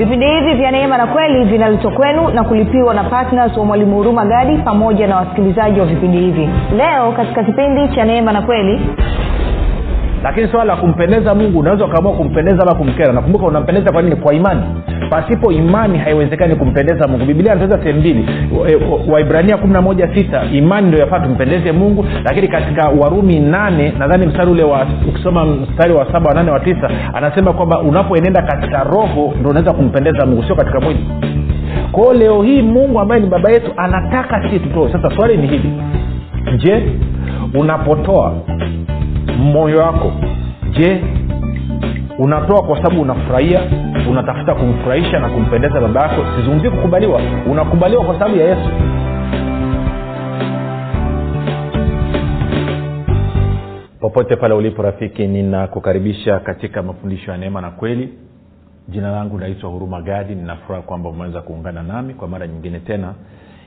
vipindi 0.00 0.26
hivi 0.26 0.54
vya 0.54 0.70
neema 0.70 0.98
na 0.98 1.06
kweli 1.06 1.44
vinaletwa 1.44 1.90
kwenu 1.92 2.28
na 2.30 2.44
kulipiwa 2.44 2.94
na 2.94 3.04
ptns 3.04 3.56
wa 3.56 3.64
mwalimu 3.64 3.96
huruma 3.96 4.24
gadi 4.24 4.56
pamoja 4.58 5.06
na 5.06 5.16
wasikilizaji 5.16 5.80
wa 5.80 5.86
vipindi 5.86 6.18
hivi. 6.18 6.48
Leo 6.76 7.12
katika 7.12 7.44
kipindi 7.44 7.88
cha 7.96 8.04
neema 8.04 8.32
na 8.32 8.42
kweli. 8.42 8.80
Lakini 10.22 10.48
swala 10.48 10.64
la 10.74 10.80
kumpendeza 10.80 11.34
mungu 11.34 11.58
unaweza 11.58 11.84
ukaamua 11.84 12.12
kumpendeza 12.12 12.62
ama 12.62 12.74
kumkera. 12.74 13.12
Nakumbuka 13.12 13.46
unampendeza 13.46 13.92
kwa 13.92 14.02
nini? 14.02 14.16
Kwa 14.16 14.34
imani 14.34 14.62
pasipo 15.10 15.52
imani 15.52 15.98
haiwezekani 15.98 16.56
kumpendeza 16.56 17.08
mungu. 17.08 17.24
Bibilia 17.24 17.52
anateza 17.52 17.78
sehemu 17.82 18.00
mbili. 18.00 18.28
Waibrania 19.08 19.56
kumi 19.56 19.72
na 19.72 19.82
moja 19.82 20.14
sita 20.14 20.44
imani 20.52 20.86
ndio 20.88 21.00
yafaa 21.00 21.20
tumpendeze 21.20 21.72
mungu 21.72 22.04
lakini 22.24 22.48
katika 22.48 22.88
warumi 22.88 23.40
nane 23.40 23.92
nadhani 23.98 24.26
mstari 24.26 24.50
ule 24.50 24.62
wa 24.62 24.86
ukisoma 25.08 25.44
mstari 25.44 25.94
wa 25.94 26.12
saba 26.12 26.28
wa 26.28 26.34
nane 26.34 26.50
wa 26.50 26.60
tisa 26.60 26.90
anasema 27.14 27.52
kwamba 27.52 27.80
unapoenenda 27.80 28.42
katika 28.42 28.84
roho 28.84 29.34
ndo 29.40 29.50
unaweza 29.50 29.72
kumpendeza 29.72 30.26
mungu 30.26 30.42
sio 30.44 30.54
katika 30.56 30.80
mwili. 30.80 31.06
Kwao 31.92 32.12
leo 32.12 32.42
hii 32.42 32.62
mungu 32.62 33.00
ambaye 33.00 33.20
ni 33.20 33.26
baba 33.26 33.50
yetu 33.52 33.72
anataka 33.76 34.42
sisi 34.42 34.58
tutoe. 34.60 34.92
Sasa 34.92 35.10
swali 35.16 35.36
ni 35.36 35.46
hili. 35.46 35.72
Je 36.56 36.82
unapotoa 37.54 38.34
moyo 39.38 39.78
wako 39.78 40.12
je 40.70 41.00
unatoa 42.18 42.62
kwa 42.62 42.76
sababu 42.76 43.02
unafurahia 43.02 43.60
unatafuta 44.10 44.54
kumfurahisha 44.54 45.18
na 45.20 45.28
kumpendeza 45.28 45.80
baba 45.80 46.02
yako 46.02 46.24
sizungumzie 46.36 46.70
kukubaliwa. 46.70 47.20
Unakubaliwa 47.50 48.04
kwa 48.04 48.14
sababu 48.18 48.36
ya 48.36 48.44
yesu. 48.48 48.70
Popote 54.00 54.36
pale 54.36 54.54
ulipo 54.54 54.82
rafiki 54.82 55.26
ninakukaribisha 55.26 56.40
katika 56.40 56.82
mafundisho 56.82 57.30
ya 57.30 57.36
neema 57.38 57.60
na 57.60 57.70
kweli. 57.70 58.14
Jina 58.88 59.10
langu 59.12 59.38
naitwa 59.38 59.70
huruma 59.70 60.02
gadi 60.02 60.34
ninafuraha 60.34 60.82
kwamba 60.82 61.08
umeweza 61.08 61.40
kuungana 61.40 61.82
nami 61.82 62.14
kwa 62.14 62.28
mara 62.28 62.46
nyingine 62.46 62.80
tena 62.80 63.14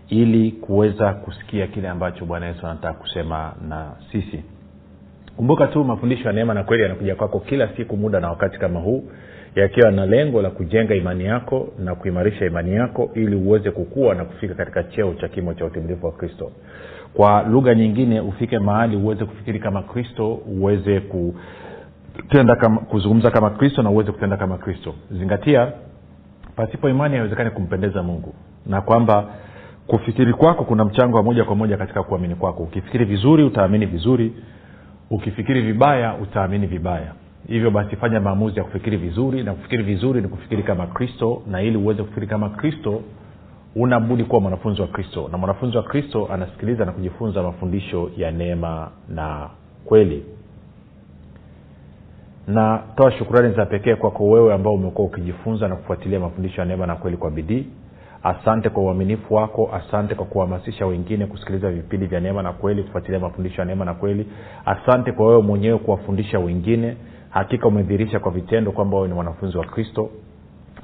ili 0.09 0.51
kuweza 0.51 1.13
kusikia 1.13 1.67
kile 1.67 1.89
ambacho 1.89 2.25
bwana 2.25 2.45
yesu 2.47 2.67
anataka 2.67 2.93
kusema 2.99 3.53
na 3.69 3.91
sisi. 4.11 4.43
Kumbuka 5.37 5.67
tu 5.67 5.83
mafundisho 5.83 6.27
ya 6.27 6.33
neema 6.33 6.53
na 6.53 6.63
kweli 6.63 6.83
yanakuja 6.83 7.15
kwako 7.15 7.39
kila 7.39 7.67
siku 7.77 7.97
muda 7.97 8.19
na 8.19 8.29
wakati 8.29 8.59
kama 8.59 8.79
huu 8.79 9.03
yakiwa 9.55 9.91
na 9.91 10.05
lengo 10.05 10.41
la 10.41 10.49
kujenga 10.49 10.95
imani 10.95 11.25
yako 11.25 11.67
na 11.79 11.95
kuimarisha 11.95 12.45
imani 12.45 12.73
yako 12.75 13.09
ili 13.13 13.35
uweze 13.35 13.71
kukua 13.71 14.15
na 14.15 14.25
kufika 14.25 14.53
katika 14.53 14.83
cheo 14.83 15.13
cha 15.13 15.27
kimo 15.27 15.53
cha 15.53 15.65
utimilifu 15.65 16.05
wa 16.05 16.11
kristo. 16.11 16.51
Kwa 17.13 17.43
lugha 17.43 17.75
nyingine 17.75 18.19
ufike 18.21 18.59
mahali 18.59 18.95
uweze 18.97 19.25
kufikiri 19.25 19.59
kama 19.59 19.81
kristo 19.81 20.33
uweze 20.33 20.99
kutenda 20.99 22.55
kama, 22.55 22.79
kuzungumza 22.81 23.31
kama 23.31 23.49
kristo 23.49 23.81
na 23.83 23.89
uweze 23.89 24.11
kutenda 24.11 24.37
kama 24.37 24.57
kristo. 24.57 24.93
Zingatia 25.11 25.71
pasipo 26.55 26.89
imani 26.89 27.13
haiwezekani 27.13 27.49
kumpendeza 27.49 28.03
mungu. 28.03 28.33
Na 28.65 28.81
kwamba 28.81 29.25
kufikiri 29.87 30.33
kwako 30.33 30.63
kuna 30.63 30.85
mchango 30.85 31.17
wa 31.17 31.23
moja 31.23 31.43
kwa 31.43 31.55
moja 31.55 31.77
katika 31.77 32.03
kuamini 32.03 32.35
kwako. 32.35 32.63
Ukifikiri 32.63 33.05
vizuri 33.05 33.43
utaamini 33.43 33.85
vizuri. 33.85 34.33
Ukifikiri 35.09 35.61
vibaya 35.61 36.15
utaamini 36.15 36.67
vibaya 36.67 37.11
hivyo 37.47 37.71
basi 37.71 37.95
fanya 37.95 38.19
maamuzi 38.19 38.57
ya 38.57 38.63
kufikiri 38.63 38.97
vizuri 38.97 39.43
na 39.43 39.53
kufikiri 39.53 39.83
vizuri 39.83 40.21
ni 40.21 40.27
kufikiri 40.27 40.63
kama 40.63 40.87
kristo 40.87 41.41
na 41.47 41.61
ili 41.61 41.77
uweze 41.77 42.01
kufikiri 42.03 42.27
kama 42.27 42.49
kristo 42.49 43.01
unabudi 43.75 44.23
kuwa 44.23 44.41
mwanafunzi 44.41 44.81
wa 44.81 44.87
kristo. 44.87 45.29
Na 45.31 45.37
mwanafunzi 45.37 45.77
wa 45.77 45.83
kristo 45.83 46.29
anasikiliza 46.33 46.85
na 46.85 46.91
kujifunza 46.91 47.43
mafundisho 47.43 48.11
ya 48.17 48.31
neema 48.31 48.91
na 49.09 49.49
kweli. 49.85 50.23
Natoa 52.47 53.11
shukurani 53.11 53.55
za 53.55 53.65
pekee 53.65 53.95
kwako 53.95 54.29
wewe 54.29 54.53
ambao 54.53 54.73
umekuwa 54.73 55.07
ukijifunza 55.07 55.67
na 55.67 55.75
kufuatilia 55.75 56.19
mafundisho 56.19 56.61
ya 56.61 56.67
neema 56.67 56.87
na 56.87 56.95
kweli 56.95 57.17
kwa 57.17 57.31
bidii. 57.31 57.65
Asante 58.23 58.69
kwa 58.69 58.83
uaminifu 58.83 59.33
wako 59.33 59.69
asante 59.73 60.15
kwa 60.15 60.25
kuhamasisha 60.25 60.85
wengine 60.85 61.25
kusikiliza 61.25 61.71
vipindi 61.71 62.05
vya 62.05 62.19
neema 62.19 62.43
na 62.43 62.53
kweli 62.53 62.83
kufuatilia 62.83 63.19
mafundisho 63.19 63.61
ya 63.61 63.65
neema 63.65 63.85
na 63.85 63.93
kweli. 63.93 64.27
Asante 64.65 65.11
kwa 65.11 65.27
wewe 65.27 65.41
mwenyewe 65.41 65.77
kuwafundisha 65.77 66.39
wengine 66.39 66.95
hakika 67.33 67.67
umedhirisha 67.67 68.19
kwa 68.19 68.31
vitendo 68.31 68.71
kwamba 68.71 68.95
wewe 68.97 69.07
ni 69.07 69.13
mwanafunzi 69.13 69.57
wa 69.57 69.65
kristo. 69.65 70.09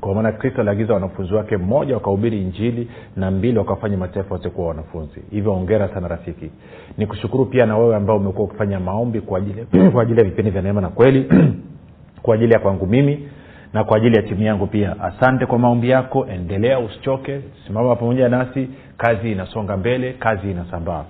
Kwa 0.02 0.16
maana 0.16 0.32
kristo 0.32 0.62
aliagiza 0.62 0.94
wanafunzi 0.94 1.34
wake 1.34 1.58
mmoja 1.58 1.94
wakahubiri 1.94 2.42
injili 2.42 2.90
na 3.16 3.32
mbili 3.32 3.58
wakafanya 3.58 3.98
mataifa 3.98 4.36
wote 4.36 4.50
kuwa 4.50 4.68
wanafunzi. 4.68 5.22
Hivyo 5.32 5.54
ongera 5.54 5.88
sana 5.94 6.08
rafiki. 6.08 6.52
Ni 6.98 7.08
kushukuru 7.08 7.46
pia 7.46 7.66
na 7.66 7.78
wewe 7.78 7.96
ambao 7.96 8.18
umekuwa 8.18 8.48
ukifanya 8.48 8.80
maombi 8.80 9.22
kwa 9.22 9.38
ajili 9.40 10.18
ya 10.18 10.24
vipindi 10.24 10.52
vya 10.52 10.62
neema 10.62 10.82
na 10.82 10.90
kweli 10.90 11.30
kwa 12.24 12.36
ajili 12.36 12.54
ya 12.54 12.59
kwangu 12.59 12.88
mimi 12.88 13.30
na 13.74 13.84
kwa 13.84 13.98
ajili 13.98 14.16
ya 14.16 14.22
timu 14.24 14.44
yangu 14.44 14.68
pia. 14.68 14.96
Asante 15.04 15.46
kwa 15.46 15.59
maombi 15.59 15.90
yako. 15.90 16.28
Endelea 16.28 16.80
usichoke. 16.80 17.42
Simama 17.68 17.96
pamoja 17.96 18.30
nasi. 18.30 18.70
Kazi 18.98 19.32
inasonga 19.32 19.78
mbele 19.78 20.14
kazi 20.14 20.52
inasambaa 20.52 21.04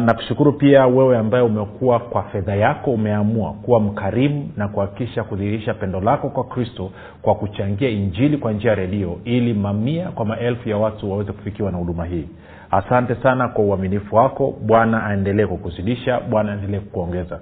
nakushukuru 0.00 0.52
pia 0.52 0.86
wewe 0.86 1.18
ambaye 1.18 1.44
umekuwa 1.44 1.98
kwa 1.98 2.22
fedha 2.22 2.54
yako 2.54 2.90
umeamua 2.90 3.52
kuwa 3.52 3.80
mkarimu 3.80 4.50
na 4.56 4.68
kuhakikisha 4.68 5.24
kudhihirisha 5.24 5.74
pendo 5.74 6.00
lako 6.00 6.28
kwa 6.30 6.44
kristo 6.44 6.90
kwa 7.22 7.34
kuchangia 7.34 7.88
injili 7.88 8.36
kwa 8.38 8.52
njia 8.52 8.70
ya 8.70 8.76
redio 8.76 9.18
ili 9.24 9.54
mamia 9.54 10.08
kwa 10.08 10.24
maelfu 10.24 10.68
ya 10.68 10.76
watu 10.76 11.10
waweze 11.10 11.32
kufikiwa 11.32 11.72
na 11.72 11.78
huduma 11.78 12.04
hii. 12.04 12.28
Asante 12.70 13.14
sana 13.14 13.48
kwa 13.48 13.64
uaminifu 13.64 14.16
wako. 14.16 14.54
Bwana 14.62 15.06
aendelee 15.06 15.46
kukuzidisha 15.46 16.20
bwana 16.20 16.52
aendelee 16.52 16.78
kukuongeza. 16.80 17.40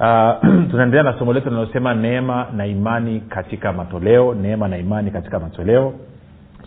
Uh, 0.00 0.50
tunaendelea 0.70 1.02
na 1.12 1.18
somo 1.18 1.32
letu 1.32 1.48
linalosema 1.48 1.94
neema 1.94 2.46
na 2.56 2.66
imani 2.66 3.20
katika 3.20 3.72
matoleo 3.72 4.34
neema 4.34 4.68
na 4.68 4.78
imani 4.78 5.10
katika 5.10 5.38
matoleo. 5.40 5.92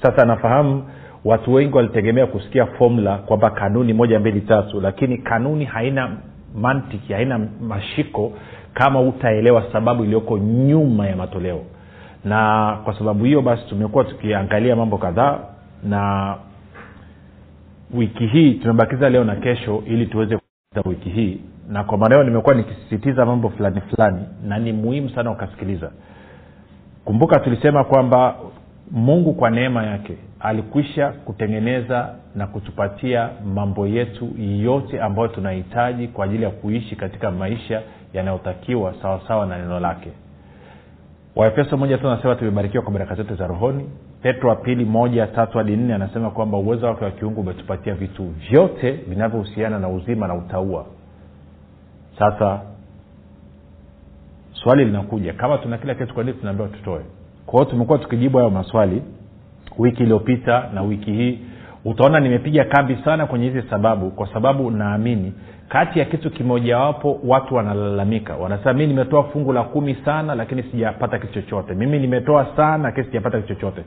Sasa 0.02 0.26
nafahamu 0.26 0.84
watu 1.26 1.54
wengi 1.54 1.76
walitegemea 1.78 2.26
kusikia 2.28 2.66
fomula 2.66 3.18
kwamba 3.18 3.50
kanuni 3.50 3.94
moja 3.94 4.20
mbili 4.20 4.42
tatu 4.42 4.82
lakini 4.82 5.18
kanuni 5.18 5.66
haina 5.66 6.18
mantiki 6.56 7.14
haina 7.14 7.40
mashiko 7.62 8.32
kama 8.74 9.02
utaelewa 9.02 9.64
sababu 9.72 10.04
iliyoko 10.04 10.38
nyuma 10.38 11.08
ya 11.08 11.16
matoleo. 11.16 11.62
Na 12.26 12.78
kwa 12.84 12.98
sababu 12.98 13.26
hiyo 13.26 13.42
basi 13.42 13.64
tumekuwa 13.70 14.04
tukiangalia 14.04 14.76
mambo 14.76 14.98
kadhaa 14.98 15.40
na 15.84 16.36
wiki 17.94 18.26
hii 18.28 18.54
tumebakiza 18.54 19.10
leo 19.10 19.24
na 19.24 19.36
kesho 19.36 19.84
ili 19.86 20.06
tuweze 20.06 20.40
wiki 20.86 21.10
hii. 21.10 21.38
Na 21.70 21.84
kwa 21.84 22.08
hiyo 22.08 22.24
nimekuwa 22.24 22.56
nikisisitiza 22.56 23.26
mambo 23.26 23.50
fulani 23.50 23.82
fulani 23.82 24.26
na 24.44 24.60
ni 24.60 24.74
muhimu 24.74 25.10
sana 25.10 25.32
ukasikiliza. 25.32 25.92
Kumbuka 27.06 27.40
tulisema 27.40 27.84
kwamba 27.84 28.36
mungu 28.92 29.34
kwa 29.34 29.50
neema 29.50 29.84
yake 29.86 30.18
alikwisha 30.40 31.10
kutengeneza 31.12 32.16
na 32.36 32.48
kutupatia 32.48 33.30
mambo 33.54 33.88
yetu 33.88 34.30
yote 34.38 35.02
ambayo 35.02 35.28
tunahitaji 35.28 36.08
kwa 36.08 36.26
ajili 36.26 36.44
ya 36.44 36.50
kuishi 36.50 36.96
katika 36.96 37.32
maisha 37.32 37.82
yanayotakiwa 38.14 38.94
sawasawa 39.02 39.46
na 39.46 39.58
neno 39.58 39.80
lake. 39.80 40.10
Waefeso 41.36 41.78
moja 41.78 41.98
tu 41.98 42.10
anasema 42.10 42.36
tumebarikiwa 42.36 42.84
kwa 42.84 42.94
baraka 42.94 43.16
zote 43.16 43.36
za 43.36 43.48
rohoni. 43.48 43.90
Petro 44.22 44.50
wa 44.50 44.56
pili 44.56 44.86
moja 44.86 45.28
tatu 45.28 45.58
hadi 45.58 45.76
nne 45.78 45.94
anasema 45.94 46.30
kwamba 46.32 46.58
uwezo 46.58 46.86
wake 46.88 47.06
wa 47.06 47.12
kiungu 47.12 47.42
umetupatia 47.42 47.94
vitu 47.96 48.24
vyote 48.24 48.92
vinavyohusiana 48.92 49.80
na 49.80 49.90
uzima 49.90 50.28
na 50.28 50.36
utaua 50.36 50.86
sasa 52.20 52.62
swali 54.54 54.86
linakuja 54.86 55.34
kama 55.34 55.58
tuna 55.58 55.78
kila 55.78 55.96
kitu 55.96 56.14
kwa 56.14 56.24
nini 56.24 56.38
tunaambiwa 56.38 56.68
tutoe 56.70 57.02
kwa 57.56 57.64
hiyo 57.64 57.72
tumekuwa 57.74 57.98
tukijibu 57.98 58.38
hayo 58.38 58.50
maswali 58.50 59.02
wiki 59.78 60.04
iliyopita 60.04 60.70
na 60.74 60.82
wiki 60.82 61.12
hii. 61.12 61.40
Utaona 61.86 62.20
nimepiga 62.20 62.64
kambi 62.66 62.98
sana 63.06 63.26
kwenye 63.26 63.46
hizi 63.50 63.62
sababu 63.70 64.12
kwa 64.12 64.28
sababu 64.34 64.72
naamini 64.72 65.34
kati 65.70 66.00
ya 66.00 66.06
kitu 66.06 66.32
kimojawapo 66.32 67.20
watu 67.28 67.56
wanalalamika. 67.56 68.36
Wanasema 68.36 68.74
mi 68.74 68.88
nimetoa 68.88 69.24
fungu 69.24 69.54
la 69.54 69.64
kumi 69.64 69.96
sana 70.06 70.36
lakini 70.36 70.64
sijapata 70.64 71.20
kitu 71.20 71.34
chochote. 71.34 71.74
Mimi 71.74 72.00
nimetoa 72.00 72.48
sana 72.56 72.84
lakini 72.84 73.06
sijapata 73.06 73.42
kitu 73.42 73.54
chochote. 73.56 73.82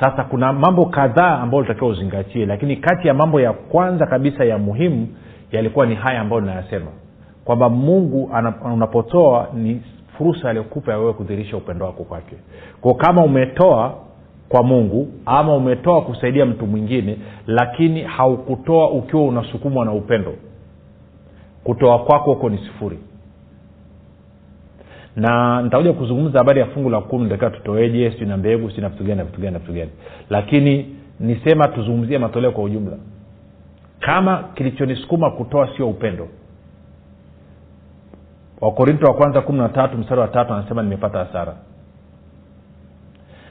Sasa 0.00 0.24
kuna 0.24 0.52
mambo 0.52 0.86
kadhaa 0.86 1.38
ambayo 1.40 1.62
litakiwa 1.62 1.90
uzingatie 1.90 2.46
lakini 2.46 2.76
kati 2.76 3.08
ya 3.08 3.14
mambo 3.14 3.40
ya 3.40 3.52
kwanza 3.52 4.06
kabisa 4.06 4.44
ya 4.44 4.58
muhimu 4.58 5.08
yalikuwa 5.52 5.86
ni 5.86 5.94
haya 5.94 6.20
ambayo 6.20 6.40
nayasema 6.42 6.90
kwamba 7.44 7.68
mungu 7.68 8.30
unapotoa 8.64 9.48
ni 9.54 9.82
fursa 10.20 10.48
aliyokupa 10.48 10.92
ya 10.92 10.98
wewe 10.98 11.12
kudhirisha 11.12 11.56
upendo 11.56 11.86
wako 11.86 12.04
kwake. 12.04 12.36
Kwao 12.80 12.94
kama 12.94 13.22
umetoa 13.24 13.94
kwa 14.48 14.62
mungu 14.62 15.08
ama 15.26 15.56
umetoa 15.56 16.02
kusaidia 16.02 16.46
mtu 16.46 16.66
mwingine 16.66 17.16
lakini 17.46 18.02
haukutoa 18.02 18.90
ukiwa 18.90 19.24
unasukumwa 19.24 19.84
na 19.84 19.92
upendo 19.92 20.34
kutoa 21.64 21.98
kwako 21.98 22.34
huko 22.34 22.48
ni 22.50 22.58
sifuri. 22.58 22.98
Na 25.16 25.62
nitakuja 25.62 25.92
kuzungumza 25.92 26.38
habari 26.38 26.60
ya 26.60 26.66
fungu 26.66 26.90
la 26.90 27.00
kumi 27.00 27.28
takiwa 27.30 27.50
tutoeje 27.50 28.10
si 28.18 28.24
na 28.24 28.36
mbegu 28.36 28.70
si 28.70 28.80
na 28.80 28.88
vitu 28.88 29.04
na 29.14 29.24
vitu 29.24 29.40
na 29.40 29.58
vitu 29.58 29.88
lakini 30.30 30.96
nisema 31.20 31.68
tuzungumzie 31.68 32.18
matoleo 32.18 32.52
kwa 32.52 32.64
ujumla. 32.64 32.96
Kama 34.00 34.44
kilichonisukuma 34.54 35.30
kutoa 35.30 35.76
sio 35.76 35.88
upendo 35.88 36.28
wakorinto 38.60 39.06
wa 39.06 39.14
kwanza 39.14 39.40
kumi 39.40 39.58
na 39.58 39.68
tatu 39.68 39.98
mstari 39.98 40.20
wa 40.20 40.28
tatu 40.28 40.52
anasema 40.54 40.82
nimepata 40.82 41.18
hasara. 41.18 41.54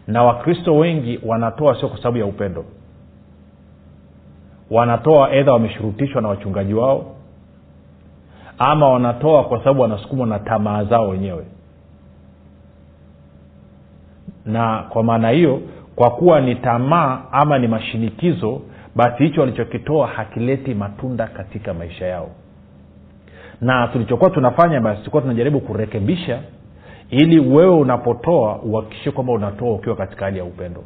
Na 0.08 0.24
wakristo 0.24 0.78
wengi 0.78 1.20
wanatoa 1.26 1.80
sio 1.80 1.88
kwa 1.90 1.98
sababu 1.98 2.18
ya 2.18 2.26
upendo. 2.26 2.66
Wanatoa 4.72 5.32
edha 5.32 5.54
wameshurutishwa 5.54 6.22
na 6.22 6.28
wachungaji 6.28 6.74
wao 6.74 7.16
ama 8.58 8.90
wanatoa 8.90 9.44
kwa 9.44 9.58
sababu 9.60 9.82
wanasukumwa 9.82 10.28
na 10.28 10.40
tamaa 10.40 10.84
zao 10.84 11.10
wenyewe. 11.10 11.46
Na 14.46 14.84
kwa 14.90 15.04
maana 15.04 15.30
hiyo 15.30 15.62
kwa 15.96 16.12
kuwa 16.12 16.42
ni 16.42 16.56
tamaa 16.56 17.22
ama 17.32 17.58
ni 17.60 17.68
mashinikizo 17.68 18.62
basi 18.96 19.24
hicho 19.24 19.42
walichokitoa 19.42 20.08
hakileti 20.08 20.74
matunda 20.74 21.28
katika 21.28 21.74
maisha 21.74 22.06
yao 22.06 22.30
na 23.62 23.88
tulichokuwa 23.88 24.30
tunafanya 24.30 24.82
basi 24.82 24.98
tulikuwa 24.98 25.22
tunajaribu 25.22 25.60
kurekebisha 25.60 26.40
ili 27.10 27.40
wewe 27.40 27.76
unapotoa 27.76 28.60
uhakikishe 28.62 29.12
kwamba 29.12 29.34
unatoa 29.34 29.74
ukiwa 29.74 29.96
katika 29.96 30.26
hali 30.26 30.38
ya 30.38 30.44
upendo. 30.44 30.84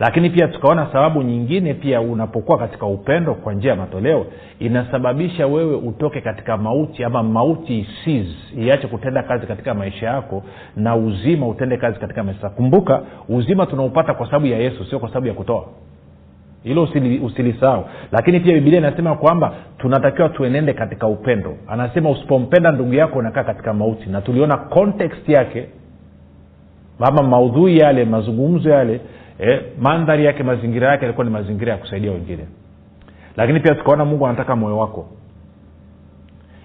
Lakini 0.00 0.30
pia 0.30 0.48
tukaona 0.48 0.86
sababu 0.92 1.22
nyingine 1.22 1.74
pia 1.74 2.00
unapokuwa 2.00 2.58
katika 2.58 2.86
upendo 2.86 3.34
kwa 3.34 3.54
njia 3.54 3.70
ya 3.70 3.76
matoleo 3.76 4.26
inasababisha 4.58 5.46
wewe 5.46 5.74
utoke 5.76 6.20
katika 6.20 6.56
mauti 6.56 7.04
ama 7.04 7.22
mauti 7.22 7.78
isiz 7.78 8.26
iache 8.58 8.86
kutenda 8.86 9.22
kazi 9.22 9.46
katika 9.46 9.74
maisha 9.74 10.06
yako 10.06 10.42
na 10.76 10.96
uzima 10.96 11.48
utende 11.48 11.76
kazi 11.76 11.98
katika 12.00 12.22
maisha 12.24 12.48
kumbuka 12.48 13.02
uzima 13.28 13.66
tunaupata 13.66 14.14
kwa 14.14 14.26
sababu 14.26 14.46
ya 14.46 14.58
yesu 14.58 14.84
sio 14.84 14.98
kwa 14.98 15.08
sababu 15.08 15.26
ya 15.26 15.34
kutoa 15.34 15.64
hilo 16.62 16.82
usili, 16.82 17.18
usilisahau. 17.18 17.84
Lakini 18.12 18.40
pia 18.40 18.54
bibilia 18.54 18.78
inasema 18.78 19.14
kwamba 19.14 19.52
tunatakiwa 19.78 20.28
tuenende 20.28 20.72
katika 20.72 21.06
upendo. 21.06 21.56
Anasema 21.68 22.10
usipompenda 22.10 22.72
ndugu 22.72 22.94
yako 22.94 23.18
unakaa 23.18 23.44
katika 23.44 23.74
mauti. 23.74 24.10
Na 24.10 24.20
tuliona 24.20 24.56
context 24.56 25.28
yake 25.28 25.66
ama 27.00 27.22
maudhui 27.22 27.78
yale 27.78 28.04
mazungumzo 28.04 28.70
yale 28.70 29.00
eh, 29.38 29.60
mandhari 29.80 30.24
yake 30.24 30.42
mazingira 30.42 30.88
yake 30.90 31.04
yalikuwa 31.04 31.24
ni 31.24 31.30
mazingira 31.32 31.72
ya 31.72 31.78
kusaidia 31.78 32.12
wengine. 32.12 32.46
Lakini 33.36 33.60
pia 33.60 33.74
tukaona 33.74 34.04
mungu 34.04 34.26
anataka 34.26 34.56
moyo 34.56 34.78
wako 34.78 35.06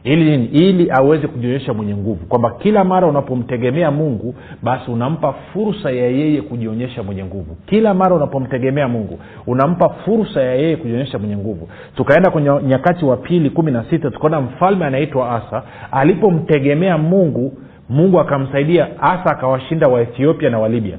ili 0.03 0.25
nini 0.25 0.45
ili 0.45 0.91
aweze 0.91 1.27
kujionyesha 1.27 1.73
mwenye 1.73 1.95
nguvu. 1.95 2.25
Kwamba 2.25 2.51
kila 2.51 2.83
mara 2.83 3.07
unapomtegemea 3.07 3.91
mungu 3.91 4.35
basi 4.63 4.91
unampa 4.91 5.33
fursa 5.33 5.91
ya 5.91 6.07
yeye 6.09 6.41
kujionyesha 6.41 7.03
mwenye 7.03 7.23
nguvu. 7.25 7.57
Kila 7.65 7.93
mara 7.93 8.15
unapomtegemea 8.15 8.87
mungu 8.87 9.19
unampa 9.47 9.89
fursa 9.89 10.41
ya 10.41 10.55
yeye 10.55 10.75
kujionyesha 10.75 11.19
mwenye 11.19 11.37
nguvu. 11.37 11.69
Tukaenda 11.95 12.31
kwenye 12.31 12.49
nyakati 12.67 13.05
wa 13.05 13.17
pili 13.17 13.49
kumi 13.49 13.71
na 13.71 13.83
sita 13.89 14.11
tukaona 14.11 14.41
mfalme 14.41 14.85
anaitwa 14.85 15.31
asa. 15.35 15.63
Alipomtegemea 15.91 16.97
mungu 16.97 17.53
mungu 17.89 18.19
akamsaidia 18.19 18.87
asa 19.01 19.25
akawashinda 19.25 19.87
waethiopia 19.87 20.49
na 20.49 20.59
walibia 20.59 20.97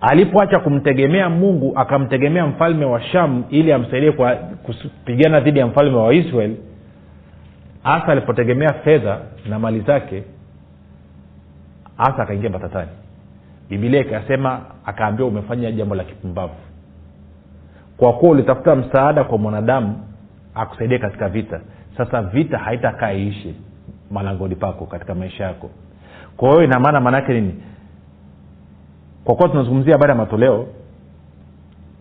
alipoacha 0.00 0.58
kumtegemea 0.58 1.28
mungu 1.30 1.72
akamtegemea 1.76 2.46
mfalme 2.46 2.84
wa 2.84 3.00
sham 3.02 3.44
ili 3.50 3.72
amsaidie 3.72 4.12
kupigana 4.62 5.40
dhidi 5.40 5.58
ya 5.58 5.66
mfalme 5.66 5.96
wa 5.96 6.14
israel 6.14 6.50
hasa 7.82 8.06
alipotegemea 8.06 8.72
fedha 8.72 9.18
na 9.48 9.58
mali 9.58 9.80
zake 9.80 10.24
hasa 11.96 12.22
akaingia 12.22 12.50
matatani. 12.50 12.90
Bibilia 13.68 14.00
ikasema 14.00 14.60
akaambiwa 14.84 15.28
umefanya 15.28 15.72
jambo 15.72 15.94
la 15.94 16.04
kipumbavu. 16.04 16.54
Kwa 17.96 18.12
kuwa 18.12 18.32
ulitafuta 18.32 18.76
msaada 18.76 19.24
kwa 19.24 19.38
mwanadamu 19.38 20.00
akusaidia 20.54 20.98
katika 20.98 21.28
vita. 21.28 21.60
Sasa 21.96 22.22
vita 22.22 22.58
haitakaa 22.58 23.12
iishi 23.12 23.54
malangoni 24.10 24.54
pako 24.54 24.86
katika 24.86 25.14
maisha 25.14 25.44
yako. 25.44 25.70
Kwa 26.36 26.48
hiyo 26.50 26.64
ina 26.64 26.80
maana 26.80 27.00
maanaake 27.00 27.32
nini? 27.32 27.62
Kwa 29.24 29.34
kuwa 29.34 29.48
tunazungumzia 29.48 29.92
habari 29.94 30.10
ya 30.10 30.16
matoleo 30.16 30.66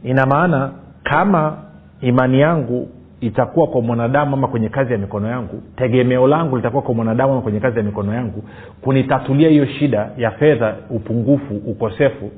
ina 0.03 0.25
maana 0.25 0.71
kama 1.03 1.57
imani 2.01 2.39
yangu 2.39 2.89
itakuwa 3.21 3.67
kwa 3.67 3.81
mwanadamu 3.81 4.33
ama 4.35 4.47
kwenye 4.47 4.69
kazi 4.69 4.91
ya 4.93 4.97
mikono 4.97 5.27
yangu 5.27 5.63
tegemeo 5.75 6.27
langu 6.27 6.55
litakuwa 6.57 6.81
kwa 6.83 6.93
mwanadamu 6.95 7.33
ama 7.33 7.41
kwenye 7.41 7.59
kazi 7.59 7.77
ya 7.77 7.83
mikono 7.83 8.13
yangu 8.13 8.43
kunitatulia 8.81 9.49
hiyo 9.49 9.65
shida 9.65 10.11
ya 10.17 10.31
fedha 10.31 10.75
upungufu 10.89 11.55
ukosefu. 11.55 12.31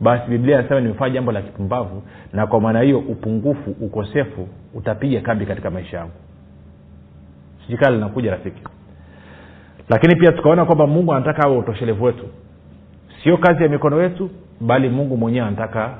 Basi 0.00 0.30
biblia 0.30 0.58
anasema 0.58 0.80
nimefanya 0.80 1.14
jambo 1.14 1.32
la 1.32 1.42
kipumbavu 1.42 2.02
na 2.32 2.46
kwa 2.46 2.60
maana 2.60 2.80
hiyo 2.80 2.98
upungufu 2.98 3.70
ukosefu 3.80 4.48
utapiga 4.74 5.20
kambi 5.20 5.46
katika 5.46 5.70
maisha 5.70 5.96
yangu. 5.96 6.12
Sijikaa 7.66 7.90
linakuja 7.90 8.30
rafiki. 8.30 8.62
Lakini 9.88 10.16
pia 10.16 10.32
tukaona 10.32 10.64
kwamba 10.64 10.86
mungu 10.86 11.14
anataka 11.14 11.42
awe 11.42 11.56
utoshelevu 11.58 12.04
wetu. 12.04 12.24
Sio 13.22 13.36
kazi 13.36 13.62
ya 13.62 13.68
mikono 13.68 14.02
yetu 14.02 14.30
bali 14.60 14.88
mungu 14.88 15.16
mwenyewe 15.16 15.46
anataka 15.46 15.94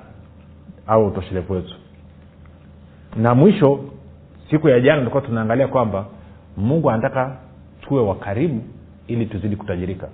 awe 0.87 1.07
utoshelevu 1.07 1.53
wetu. 1.53 1.75
Na 3.17 3.35
mwisho 3.35 3.81
siku 4.51 4.69
ya 4.69 4.81
jana 4.81 4.99
tulikuwa 4.99 5.23
tunaangalia 5.23 5.69
kwamba 5.69 6.07
mungu 6.57 6.91
anataka 6.91 7.37
tuwe 7.81 8.03
wakarimu 8.03 8.63
ili 9.07 9.27
tuzidi 9.27 9.57
kutajirika. 9.57 10.09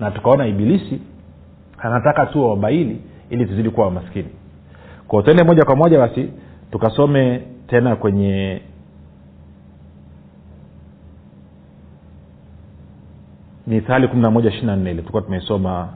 Na 0.00 0.10
tukaona 0.10 0.46
ibilisi 0.46 1.00
anataka 1.78 2.26
tuwe 2.26 2.48
wabaili 2.50 3.00
ili 3.30 3.46
tuzidi 3.46 3.70
kuwa 3.70 3.86
wamaskini. 3.86 4.28
Kwa 5.08 5.22
tuende 5.22 5.44
moja 5.44 5.64
kwa 5.64 5.76
moja 5.76 5.98
basi 5.98 6.30
tukasome 6.70 7.42
tena 7.66 7.96
kwenye 7.96 8.60
mithali 13.66 14.08
kumi 14.08 14.22
na 14.22 14.30
moja 14.30 14.48
ishirina 14.50 14.76
nne 14.76 14.90
ile 14.90 15.00
tulikuwa 15.00 15.22
tumeisoma 15.22 15.88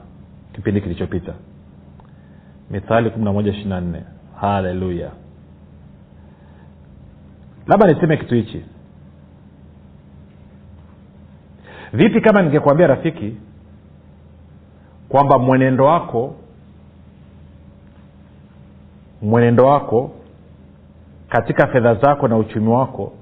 kipindi 0.53 0.81
kilichopita. 0.81 1.33
Mithali 2.71 3.09
kumi 3.09 3.25
na 3.25 3.33
moja 3.33 3.51
ishirina 3.51 3.81
nne. 3.81 4.01
Haleluya 4.41 5.11
labda 7.67 7.93
niseme 7.93 8.17
kitu 8.17 8.35
hichi. 8.35 8.65
Vipi 11.93 12.21
kama 12.21 12.41
ningekwambia 12.41 12.87
rafiki 12.87 13.37
kwamba 15.09 15.39
mwenendo 15.39 15.85
wako 15.85 16.35
mwenendo 19.21 19.65
wako 19.65 20.11
katika 21.29 21.67
fedha 21.67 21.95
zako 21.95 22.27
na 22.27 22.37
uchumi 22.37 22.67
wako 22.69 23.13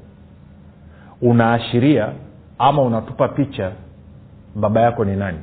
unaashiria 1.21 2.13
ama 2.59 2.81
unatupa 2.81 3.27
picha 3.27 3.71
baba 4.55 4.81
yako 4.81 5.05
ni 5.05 5.15
nani? 5.15 5.39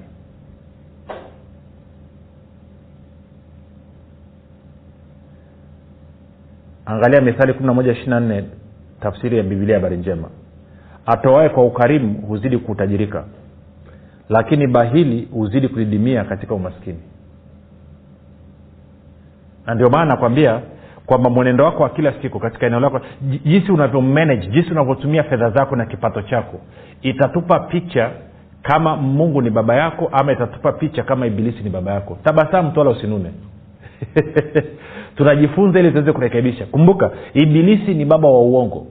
Angalia 6.87 7.21
mithali 7.21 7.53
kumi 7.55 7.67
na 7.67 7.75
moja 7.75 7.93
ishiri 7.93 8.11
na 8.11 8.21
nne 8.21 8.45
tafsiri 9.01 9.37
ya 9.37 9.43
bibilia 9.43 9.75
habari 9.77 9.97
njema. 9.97 10.29
Atoae 11.07 11.49
kwa 11.49 11.65
ukarimu 11.65 12.15
huzidi 12.15 12.59
kutajirika 12.59 13.25
lakini 14.31 14.67
bahili 14.67 15.29
huzidi 15.33 15.69
kudidimia 15.69 16.25
katika 16.25 16.55
umaskini. 16.55 17.01
Na 19.67 19.75
ndio 19.75 19.91
maana 19.91 20.05
nakwambia 20.05 20.61
kwamba 21.07 21.31
mwenendo 21.31 21.65
wako 21.65 21.83
wa 21.83 21.89
kila 21.89 22.15
siku 22.23 22.41
katika 22.41 22.67
eneo 22.67 22.81
lako 22.81 23.01
jinsi 23.45 23.73
unavyomanage 23.73 24.47
jinsi 24.47 24.71
unavyotumia 24.71 25.23
fedha 25.23 25.51
zako 25.51 25.77
na 25.77 25.87
kipato 25.87 26.23
chako 26.23 26.61
itatupa 27.03 27.61
picha 27.61 28.11
kama 28.63 28.97
mungu 28.97 29.43
ni 29.43 29.51
baba 29.51 29.75
yako 29.77 30.09
ama 30.13 30.33
itatupa 30.33 30.73
picha 30.73 31.03
kama 31.03 31.27
ibilisi 31.27 31.63
ni 31.63 31.71
baba 31.71 31.93
yako. 31.93 32.19
Tabasamu 32.25 32.71
twala 32.71 32.91
usinune 32.91 33.31
tunajifunza 35.17 35.81
ili 35.81 35.91
tuweze 35.91 36.13
kurekebisha. 36.13 36.67
Kumbuka 36.67 37.11
ibilisi 37.35 37.95
ni 37.95 38.05
baba 38.05 38.29
wa 38.29 38.41
uongo. 38.41 38.87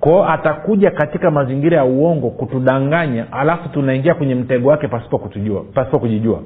Kwao 0.00 0.28
atakuja 0.28 0.90
katika 0.90 1.30
mazingira 1.30 1.76
ya 1.76 1.84
uongo 1.84 2.30
kutudanganya 2.30 3.32
alafu 3.32 3.68
tunaingia 3.68 4.14
kwenye 4.14 4.34
mtego 4.34 4.68
wake 4.68 4.88
pasipo 4.88 5.18
kutujua 5.18 5.64
pasipo 5.74 5.98
kujijua. 5.98 6.42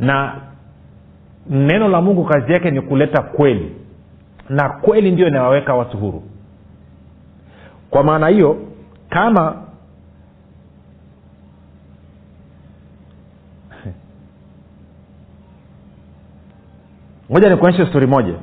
Na 0.00 0.34
neno 1.50 1.88
la 1.88 2.00
mungu 2.00 2.24
kazi 2.24 2.52
yake 2.52 2.70
ni 2.70 2.80
kuleta 2.80 3.22
kweli. 3.22 3.72
Na 4.48 4.68
kweli 4.68 5.10
ndio 5.10 5.28
inawaweka 5.28 5.74
watu 5.74 5.96
huru. 5.96 6.22
Kwa 7.90 8.02
maana 8.02 8.28
hiyo 8.28 8.56
kama 9.10 9.56
moja 17.30 17.48
nikuonyeshe 17.50 17.86
stori 17.86 18.06
moja. 18.06 18.34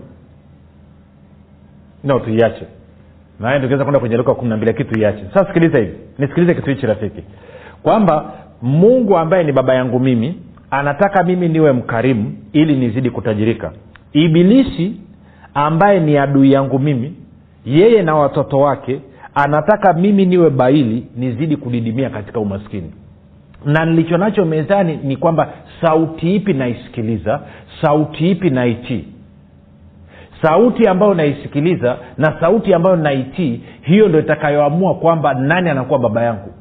No 2.03 2.19
tuiache. 2.19 2.65
Naye 3.39 3.59
tukiweza 3.59 3.83
kwenda 3.83 3.99
kwenye 3.99 4.17
luka 4.17 4.33
kumi 4.35 4.49
na 4.49 4.57
mbili 4.57 4.71
lakini 4.71 4.89
tuiache. 4.89 5.23
Sasa 5.33 5.47
sikiliza 5.47 5.77
hivi. 5.79 5.97
Nisikilize 6.19 6.53
kitu 6.55 6.69
hichi 6.69 6.85
rafiki. 6.85 7.23
Kwamba 7.83 8.33
mungu 8.61 9.17
ambaye 9.17 9.43
ni 9.43 9.51
baba 9.51 9.73
yangu 9.73 9.99
mimi 9.99 10.41
anataka 10.71 11.23
mimi 11.23 11.47
niwe 11.49 11.71
mkarimu 11.71 12.33
ili 12.53 12.75
nizidi 12.75 13.09
kutajirika. 13.09 13.71
Ibilisi 14.13 14.93
ambaye 15.53 15.99
ni 15.99 16.17
adui 16.17 16.51
yangu 16.51 16.79
mimi 16.79 17.13
yeye 17.65 18.01
na 18.01 18.15
watoto 18.15 18.59
wake 18.59 19.01
anataka 19.35 19.93
mimi 19.93 20.25
niwe 20.25 20.49
baili 20.49 21.07
nizidi 21.15 21.57
kudidimia 21.57 22.09
katika 22.09 22.39
umaskini 22.39 22.91
na 23.65 23.85
nilicho 23.85 24.17
nacho 24.17 24.45
mezani 24.45 24.99
ni 25.03 25.17
kwamba 25.17 25.47
sauti 25.81 26.35
ipi 26.35 26.53
naisikiliza 26.53 27.39
sauti 27.81 28.31
ipi 28.31 28.49
naitii? 28.49 29.05
Sauti 30.41 30.87
ambayo 30.87 31.13
naisikiliza 31.13 31.97
na 32.17 32.39
sauti 32.39 32.73
ambayo 32.73 32.95
naitii 32.95 33.61
hiyo 33.81 34.07
ndo 34.07 34.19
itakayoamua 34.19 34.95
kwamba 34.95 35.33
nani 35.33 35.69
anakuwa 35.69 35.99
baba 35.99 36.23
yangu. 36.23 36.51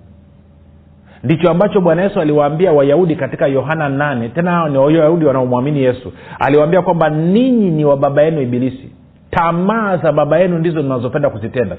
Ndicho 1.24 1.50
ambacho 1.50 1.80
bwana 1.80 2.02
yesu 2.02 2.20
aliwaambia 2.20 2.72
wayahudi 2.72 3.16
katika 3.16 3.46
yohana 3.46 3.88
8 3.88 4.28
tena 4.32 4.50
hao 4.50 4.68
ni 4.68 4.78
wayahudi 4.78 5.24
wanaomwamini 5.24 5.82
yesu. 5.82 6.12
Aliwaambia 6.38 6.82
kwamba 6.82 7.10
ninyi 7.10 7.70
ni 7.70 7.84
wa 7.84 7.96
baba 7.96 8.22
yenu 8.22 8.40
ibilisi. 8.42 8.90
Tamaa 9.30 9.96
za 9.96 10.12
baba 10.12 10.38
yenu 10.38 10.58
ndizo 10.58 10.82
mnazopenda 10.82 11.30
kuzitenda. 11.30 11.76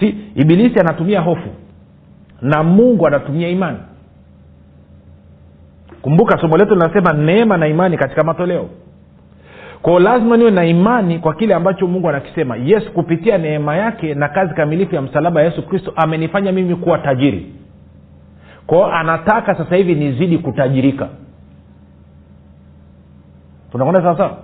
Si 0.00 0.14
ibilisi 0.34 0.80
anatumia 0.80 1.20
hofu 1.20 1.48
na 2.42 2.62
mungu 2.62 3.06
anatumia 3.06 3.48
imani 3.48 3.78
kumbuka 6.06 6.38
somo 6.38 6.56
letu 6.56 6.74
linasema 6.74 7.12
neema 7.12 7.56
na 7.56 7.66
imani 7.66 7.96
katika 7.96 8.24
matoleo. 8.24 8.68
Kwao 9.82 9.98
lazima 10.00 10.36
niwe 10.36 10.50
na 10.50 10.64
imani 10.64 11.18
kwa 11.18 11.34
kile 11.34 11.54
ambacho 11.54 11.86
mungu 11.86 12.08
anakisema. 12.08 12.56
Yesu 12.56 12.92
kupitia 12.92 13.38
neema 13.38 13.76
yake 13.76 14.14
na 14.14 14.28
kazi 14.28 14.54
kamilifu 14.54 14.94
ya 14.94 15.02
msalaba 15.02 15.42
yesu 15.42 15.62
kristo 15.68 15.92
amenifanya 15.96 16.52
mimi 16.52 16.76
kuwa 16.76 16.98
tajiri. 16.98 17.46
Kwao 18.66 18.92
anataka 18.92 19.54
sasa 19.54 19.76
hivi 19.76 19.94
nizidi 19.94 20.38
kutajirika. 20.38 21.08
Tunakwenda 23.72 24.02
sawasawa 24.02 24.36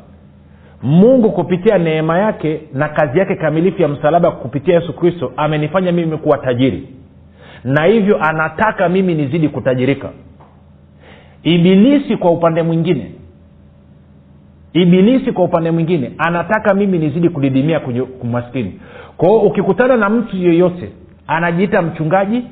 mungu 0.83 1.31
kupitia 1.33 1.79
neema 1.79 2.19
yake 2.19 2.61
na 2.75 2.89
kazi 2.89 3.19
yake 3.19 3.35
kamilifu 3.37 3.83
ya 3.83 3.89
msalaba 3.89 4.31
kupitia 4.31 4.75
yesu 4.75 4.93
kristo 4.93 5.33
amenifanya 5.37 5.93
mimi 5.93 6.17
kuwa 6.19 6.39
tajiri. 6.39 6.89
Na 7.65 7.85
hivyo 7.85 8.19
anataka 8.23 8.89
mimi 8.89 9.15
nizidi 9.15 9.49
kutajirika 9.49 10.09
ibilisi 11.43 12.17
kwa 12.17 12.31
upande 12.31 12.63
mwingine. 12.63 13.13
Ibilisi 14.73 15.33
kwa 15.33 15.45
upande 15.45 15.71
mwingine 15.71 16.13
anataka 16.19 16.75
mimi 16.75 16.99
nizidi 16.99 17.29
kudidimia 17.29 17.81
kumaskini. 18.21 18.81
Kwao 19.17 19.39
ukikutana 19.41 19.97
na 19.97 20.09
mtu 20.09 20.37
yeyote 20.37 20.89
anajiita 21.27 21.83
mchungaji 21.83 22.43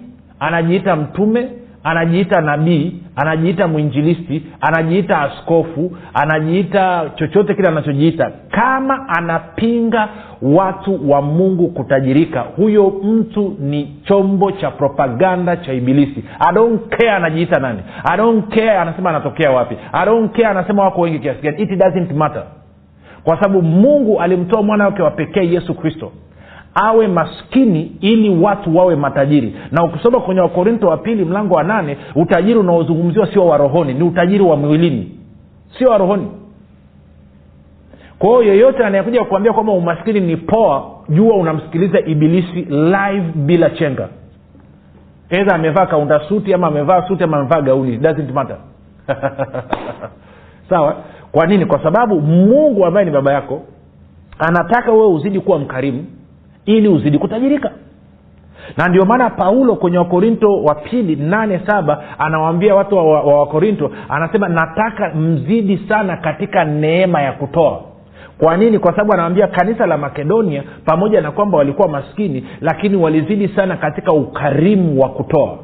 anajiita 0.40 0.96
mtume 0.96 1.48
anajiita 1.84 2.40
nabii 2.40 2.96
anajiita 3.16 3.68
mwinjilisti 3.68 4.42
anajiita 4.60 5.20
askofu 5.22 5.96
anajiita 6.14 7.10
chochote 7.14 7.54
kile 7.54 7.68
anachojiita. 7.68 8.30
Kama 8.50 9.08
anapinga 9.08 10.08
watu 10.42 11.10
wa 11.10 11.22
mungu 11.22 11.68
kutajirika 11.68 12.40
huyo 12.40 12.90
mtu 13.04 13.56
ni 13.60 13.96
chombo 14.04 14.52
cha 14.52 14.70
propaganda 14.70 15.56
cha 15.56 15.72
ibilisi. 15.72 16.24
I 16.40 17.08
anajiita 17.10 17.60
nani. 17.60 17.80
I 18.04 18.70
anasema 18.70 19.10
anatokea 19.10 19.50
wapi. 19.50 19.76
I 19.92 20.44
anasema 20.44 20.82
wako 20.84 21.00
wengi 21.00 21.18
kiasi 21.18 21.40
gani. 21.42 21.62
It 21.62 21.70
doesn't 21.70 22.12
matter. 22.12 22.42
Kwa 23.24 23.36
sababu 23.36 23.62
mungu 23.62 24.20
alimtoa 24.20 24.62
mwana 24.62 24.84
wake 24.84 25.02
wa 25.02 25.10
pekee 25.10 25.46
yesu 25.46 25.74
kristo 25.74 26.12
awe 26.74 27.08
maskini 27.08 27.92
ili 28.00 28.30
watu 28.42 28.76
wawe 28.76 28.96
matajiri. 28.96 29.54
Na 29.70 29.84
ukisoma 29.84 30.20
kwenye 30.20 30.40
wakorinto 30.40 30.88
wa 30.88 30.96
pili 30.96 31.24
mlango 31.24 31.54
wa 31.54 31.62
nane 31.62 31.96
utajiri 32.14 32.58
unaozungumziwa 32.58 33.26
sio 33.32 33.46
wa 33.46 33.56
rohoni 33.56 33.94
ni 33.94 34.02
utajiri 34.02 34.44
wa 34.44 34.56
mwilini. 34.56 35.18
Sio 35.78 35.90
wa 35.90 35.98
rohoni. 35.98 36.28
Kwa 38.18 38.28
hiyo 38.30 38.42
yeyote 38.42 38.84
anayekuja 38.84 39.24
kuambia 39.24 39.52
kwamba 39.52 39.72
umaskini 39.72 40.20
ni 40.20 40.36
poa 40.36 40.90
jua 41.08 41.36
unamsikiliza 41.36 42.00
ibilisi 42.00 42.60
live 42.70 43.32
bila 43.34 43.70
chenga. 43.70 44.08
Edha 45.30 45.54
amevaa 45.54 45.86
kaunda 45.86 46.20
suti 46.28 46.54
ama 46.54 46.66
amevaa 46.66 47.08
suti 47.08 47.24
ama 47.24 47.36
amevaa 47.36 47.60
gauni 47.60 47.96
doesn't 47.96 48.32
matter. 48.32 48.56
Sawa? 50.70 50.96
Kwa 51.32 51.46
nini? 51.46 51.66
Kwa 51.66 51.82
sababu 51.82 52.20
mungu 52.20 52.86
ambaye 52.86 53.06
ni 53.06 53.12
baba 53.12 53.32
yako 53.32 53.62
anataka 54.38 54.92
wewe 54.92 55.06
uzidi 55.06 55.40
kuwa 55.40 55.58
mkarimu 55.58 56.06
ili 56.66 56.88
uzidi 56.88 57.18
kutajirika. 57.18 57.70
Na 58.76 58.88
ndio 58.88 59.04
maana 59.04 59.30
paulo 59.30 59.76
kwenye 59.76 59.98
wakorinto 59.98 60.62
wa 60.62 60.74
pili 60.74 61.16
nane 61.16 61.60
saba 61.66 62.02
anawaambia 62.18 62.74
watu 62.74 62.96
wa, 62.96 63.04
wa 63.22 63.40
wakorinto 63.40 63.90
anasema 64.08 64.48
nataka 64.48 65.14
mzidi 65.14 65.80
sana 65.88 66.16
katika 66.16 66.64
neema 66.64 67.22
ya 67.22 67.32
kutoa. 67.32 67.80
Kwa 68.38 68.56
nini? 68.56 68.78
Kwa 68.78 68.92
sababu 68.92 69.12
anawambia 69.12 69.46
kanisa 69.46 69.86
la 69.86 69.98
makedonia 69.98 70.62
pamoja 70.84 71.20
na 71.20 71.30
kwamba 71.30 71.58
walikuwa 71.58 71.88
maskini 71.88 72.44
lakini 72.60 72.96
walizidi 72.96 73.48
sana 73.48 73.76
katika 73.76 74.12
ukarimu 74.12 75.00
wa 75.00 75.08
kutoa. 75.08 75.58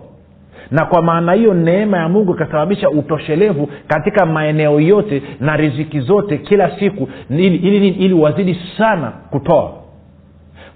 Na 0.71 0.85
kwa 0.85 1.03
maana 1.03 1.33
hiyo 1.33 1.55
neema 1.55 1.97
ya 1.99 2.09
mungu 2.09 2.33
ikasababisha 2.35 2.91
utoshelevu 2.91 3.69
katika 3.89 4.27
maeneo 4.27 4.81
yote 4.81 5.23
na 5.41 5.57
riziki 5.57 6.01
zote 6.01 6.39
kila 6.39 6.79
siku 6.79 7.09
ili, 7.31 7.57
ili, 7.57 7.89
ili 7.89 8.15
wazidi 8.15 8.61
sana 8.79 9.13
kutoa 9.31 9.73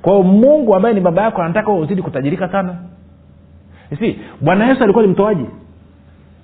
kwao 0.02 0.23
mungu 0.23 0.75
ambaye 0.75 0.95
ni 0.95 1.00
baba 1.00 1.23
yako 1.23 1.42
anataka 1.42 1.73
uzidi 1.73 2.02
kutajirika 2.02 2.49
sana. 2.49 2.75
Si 3.99 4.19
bwana 4.40 4.66
yesu 4.69 4.83
alikuwa 4.85 5.04
ni 5.04 5.11
mtoaji. 5.11 5.47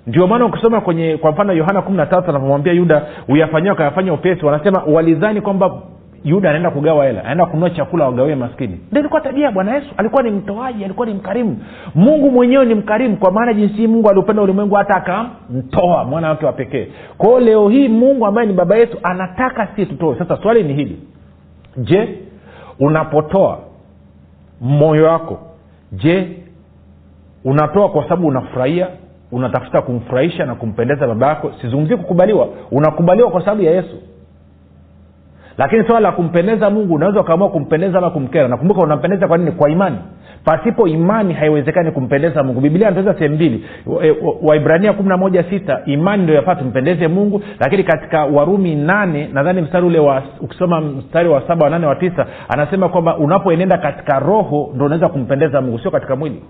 Ndio 0.07 0.27
maana 0.27 0.45
ukisoma 0.45 0.81
kwenye 0.81 1.17
kwa 1.17 1.31
mfano 1.31 1.53
yohana 1.53 1.81
kumi 1.81 1.97
na 1.97 2.05
tatu 2.05 2.29
anapomwambia 2.29 2.73
yuda 2.73 3.05
uyafanyia 3.27 3.73
ukayafanya 3.73 4.13
upesi. 4.13 4.45
Wanasema 4.45 4.83
walidhani 4.87 5.41
kwamba 5.41 5.81
yuda 6.23 6.49
anaenda 6.49 6.71
kugawa 6.71 7.05
hela 7.05 7.21
anaenda 7.21 7.45
kununua 7.45 7.69
chakula 7.69 8.05
wagawie 8.05 8.35
maskini. 8.35 8.79
Ndio 8.91 8.99
ilikuwa 8.99 9.21
tabia 9.21 9.45
ya 9.45 9.51
bwana 9.51 9.75
yesu. 9.75 9.87
Alikuwa 9.97 10.23
ni 10.23 10.31
mtoaji 10.31 10.83
alikuwa 10.85 11.07
ni 11.07 11.13
mkarimu. 11.13 11.57
Mungu 11.95 12.31
mwenyewe 12.31 12.65
ni 12.65 12.75
mkarimu 12.75 13.17
kwa 13.17 13.31
maana 13.31 13.53
jinsi 13.53 13.87
mungu 13.87 14.09
aliupenda 14.09 14.41
ulimwengu 14.41 14.75
hata 14.75 14.95
akamtoa 14.95 16.03
mwana 16.03 16.29
wake 16.29 16.45
wa 16.45 16.53
pekee. 16.53 16.87
Kwao 17.17 17.39
leo 17.39 17.69
hii 17.69 17.87
mungu 17.87 18.25
ambaye 18.25 18.47
ni 18.47 18.53
baba 18.53 18.75
yetu 18.77 18.97
anataka 19.03 19.67
si 19.75 19.85
tutoe. 19.85 20.15
Sasa 20.19 20.37
swali 20.37 20.63
ni 20.63 20.73
hili. 20.73 20.99
Je 21.77 22.19
unapotoa 22.79 23.59
moyo 24.61 25.05
wako 25.05 25.39
je 25.91 26.37
unatoa 27.45 27.89
kwa 27.89 28.03
sababu 28.03 28.27
unafurahia 28.27 28.87
unatafuta 29.31 29.81
kumfurahisha 29.81 30.45
na 30.45 30.55
kumpendeza 30.55 31.07
baba 31.07 31.27
yako? 31.27 31.51
Sizungumzie 31.61 31.97
kukubaliwa. 31.97 32.47
Unakubaliwa 32.71 33.31
kwa 33.31 33.41
sababu 33.41 33.61
ya 33.61 33.71
yesu. 33.71 33.97
Lakini 35.57 35.83
swala 35.83 35.99
la 35.99 36.11
kumpendeza 36.11 36.69
mungu 36.69 36.93
unaweza 36.95 37.21
ukaamua 37.21 37.49
kumpendeza 37.49 37.97
ama 37.97 38.09
kumkera. 38.09 38.47
Nakumbuka 38.47 38.81
unampendeza 38.81 39.27
kwa 39.27 39.37
nini? 39.37 39.51
Kwa 39.51 39.69
imani 39.69 39.97
pasipo 40.47 40.87
imani 40.87 41.33
haiwezekani 41.33 41.91
kumpendeza 41.91 42.43
mungu. 42.43 42.61
Biblia 42.61 42.87
anatueza 42.87 43.13
sehemu 43.13 43.35
mbili. 43.35 43.65
Waibrania 44.41 44.93
kumi 44.93 45.09
na 45.09 45.17
moja 45.17 45.43
sita 45.43 45.81
imani 45.85 46.23
ndio 46.23 46.35
yafaa 46.35 46.55
tumpendeze 46.55 47.07
mungu 47.07 47.41
lakini 47.59 47.83
katika 47.83 48.25
warumi 48.25 48.75
nane 48.75 49.29
nadhani 49.33 49.61
mstari 49.61 49.85
ule 49.85 49.99
wa 49.99 50.23
ukisoma 50.41 50.81
mstari 50.81 51.29
wa 51.29 51.47
saba 51.47 51.63
wa 51.63 51.69
nane 51.69 51.85
wa 51.85 51.95
tisa 51.95 52.25
anasema 52.49 52.89
kwamba 52.89 53.17
unapoenenda 53.17 53.77
katika 53.77 54.19
roho 54.19 54.71
ndo 54.75 54.85
unaweza 54.85 55.09
kumpendeza 55.09 55.61
mungu 55.61 55.79
sio 55.79 55.91
katika 55.91 56.15
mwili. 56.15 56.41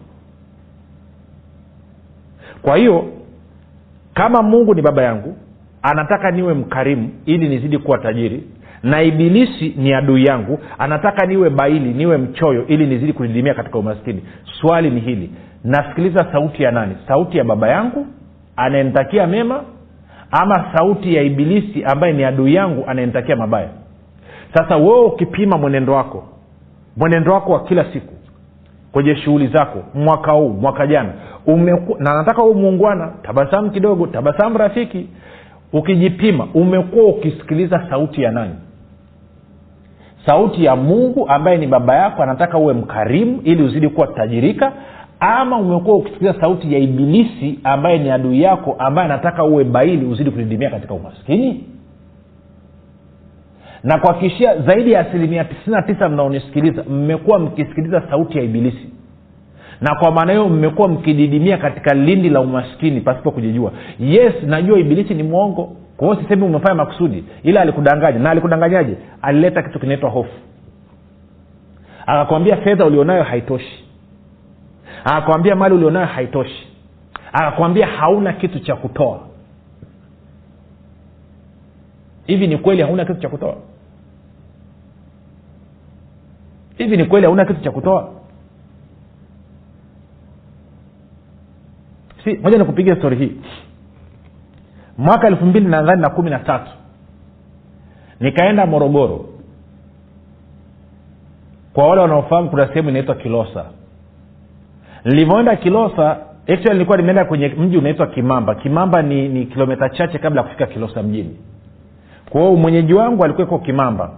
Kwa 2.62 2.78
hiyo 2.78 3.06
kama 4.14 4.42
mungu 4.44 4.74
ni 4.76 4.82
baba 4.82 5.04
yangu 5.04 5.36
anataka 5.82 6.32
niwe 6.32 6.54
mkarimu 6.54 7.10
ili 7.26 7.50
nizidi 7.50 7.78
kuwa 7.78 7.98
tajiri 7.98 8.44
na 8.90 9.02
ibilisi 9.04 9.74
ni 9.78 9.94
adui 9.94 10.26
yangu. 10.26 10.60
Anataka 10.78 11.26
niwe 11.26 11.50
baili 11.50 11.94
niwe 11.94 12.18
mchoyo 12.18 12.68
ili 12.68 12.86
nizidi 12.86 13.14
kudidimia 13.14 13.54
katika 13.54 13.78
umaskini. 13.78 14.24
Swali 14.62 14.90
ni 14.90 15.00
hili. 15.00 15.30
Nasikiliza 15.64 16.26
sauti 16.32 16.64
ya 16.64 16.72
nani? 16.72 16.96
Sauti 17.08 17.38
ya 17.38 17.44
baba 17.44 17.68
yangu 17.70 18.08
anayenitakia 18.56 19.28
mema 19.28 19.64
ama 20.32 20.66
sauti 20.78 21.16
ya 21.16 21.22
ibilisi 21.24 21.84
ambaye 21.84 22.14
ni 22.14 22.24
adui 22.24 22.54
yangu 22.56 22.84
anayenitakia 22.88 23.36
mabaya? 23.36 23.70
Sasa 24.54 24.78
wewe 24.78 25.06
ukipima 25.06 25.58
mwenendo 25.58 25.94
wako 25.94 26.24
mwenendo 26.98 27.34
wako 27.34 27.52
wa 27.52 27.64
kila 27.64 27.86
siku 27.94 28.14
kwenye 28.92 29.16
shughuli 29.16 29.48
zako 29.48 29.84
mwaka 29.94 30.32
huu 30.32 30.50
mwaka 30.50 30.88
jana 30.88 31.10
umeku, 31.46 31.96
na 32.00 32.14
nataka 32.14 32.42
huu 32.42 32.54
muungwana 32.54 33.12
tabasamu 33.24 33.72
kidogo 33.72 34.08
tabasamu 34.08 34.58
rafiki. 34.58 35.08
Ukijipima 35.74 36.48
umekuwa 36.54 37.06
ukisikiliza 37.06 37.88
sauti 37.90 38.22
ya 38.22 38.32
nani 38.32 38.56
sauti 40.28 40.66
ya 40.66 40.76
mungu 40.76 41.30
ambaye 41.30 41.58
ni 41.58 41.68
baba 41.68 41.96
yako 41.96 42.24
anataka 42.24 42.58
uwe 42.58 42.74
mkarimu 42.74 43.42
ili 43.44 43.64
uzidi 43.64 43.90
kuwa 43.90 44.08
tajirika 44.08 44.74
ama 45.20 45.58
umekuwa 45.58 45.98
ukisikiliza 45.98 46.42
sauti 46.42 46.74
ya 46.74 46.80
ibilisi 46.80 47.60
ambaye 47.64 47.98
ni 47.98 48.12
adui 48.12 48.42
yako 48.42 48.76
ambaye 48.80 49.06
anataka 49.06 49.44
uwe 49.44 49.64
baili 49.64 50.06
uzidi 50.06 50.32
kudidimia 50.32 50.70
katika 50.70 50.94
umaskini? 50.94 51.64
Na 53.84 53.98
kuhakikishia 54.00 54.58
zaidi 54.62 54.92
ya 54.92 55.00
asilimia 55.00 55.46
99 55.68 56.10
mnaonisikiliza 56.10 56.84
mmekuwa 56.84 57.40
mkisikiliza 57.40 58.04
sauti 58.10 58.38
ya 58.38 58.44
ibilisi. 58.44 58.90
Na 59.82 59.96
kwa 59.96 60.12
maana 60.12 60.32
hiyo 60.32 60.50
mmekuwa 60.50 60.88
mkididimia 60.88 61.58
katika 61.58 61.94
lindi 61.94 62.30
la 62.30 62.42
umaskini 62.42 63.02
pasipo 63.02 63.32
kujijua. 63.32 63.72
Yes 64.00 64.34
najua 64.46 64.80
ibilisi 64.80 65.14
ni 65.14 65.24
mwongo 65.24 65.76
kwa 65.98 66.08
hiyo 66.08 66.22
sisemi 66.24 66.44
umefanya 66.44 66.76
makusudi 66.76 67.24
ila 67.44 67.62
alikudanganya 67.62 68.20
na 68.20 68.30
alikudanganyaje? 68.32 68.98
Alileta 69.22 69.64
kitu 69.64 69.80
kinaitwa 69.80 70.10
hofu. 70.10 70.34
Akakwambia 72.06 72.58
fedha 72.58 72.86
ulionayo 72.86 73.24
haitoshi. 73.24 73.86
Akakwambia 75.06 75.56
mali 75.56 75.76
ulionayo 75.76 76.06
haitoshi. 76.06 76.68
Akakwambia 77.34 77.88
hauna 77.88 78.34
kitu 78.34 78.60
cha 78.60 78.76
kutoa. 78.76 79.20
Hivi 82.26 82.48
ni 82.48 82.58
kweli 82.58 82.82
hauna 82.82 83.06
kitu 83.06 83.20
cha 83.20 83.30
kutoa? 83.30 83.56
Hivi 86.78 86.98
ni 86.98 87.06
kweli 87.06 87.26
hauna 87.26 87.46
kitu 87.46 87.62
cha 87.62 87.72
kutoa? 87.72 88.10
Si 92.24 92.34
moja 92.38 92.58
nikupigia 92.58 92.96
stori 92.96 93.18
hii 93.18 93.32
mwaka 94.98 95.28
elfu 95.28 95.46
mbili 95.46 95.68
nadhani 95.68 96.02
na 96.02 96.10
kumi 96.10 96.30
na 96.30 96.40
tatu. 96.40 96.72
Nikaenda 98.20 98.66
morogoro. 98.66 99.26
Kwa 101.74 101.88
wale 101.88 102.02
wanaofahamu 102.02 102.50
kuna 102.50 102.68
sehemu 102.68 102.90
inaitwa 102.90 103.16
kilosa. 103.16 103.66
Nilivyoenda 105.06 105.56
kilosa 105.56 106.18
actually 106.48 106.74
nilikuwa 106.74 106.98
nimeenda 106.98 107.26
kwenye 107.26 107.48
mji 107.48 107.78
unaitwa 107.78 108.08
kimamba. 108.08 108.56
Kimamba 108.56 109.02
ni, 109.02 109.30
ni 109.30 109.46
kilomita 109.46 109.90
chache 109.90 110.18
kabla 110.20 110.42
ya 110.42 110.48
kufika 110.48 110.66
kilosa 110.66 111.04
mjini. 111.04 111.38
Kwao 112.30 112.56
mwenyeji 112.56 112.94
wangu 112.94 113.24
alikuwa 113.24 113.48
iko 113.48 113.60
kimamba. 113.60 114.12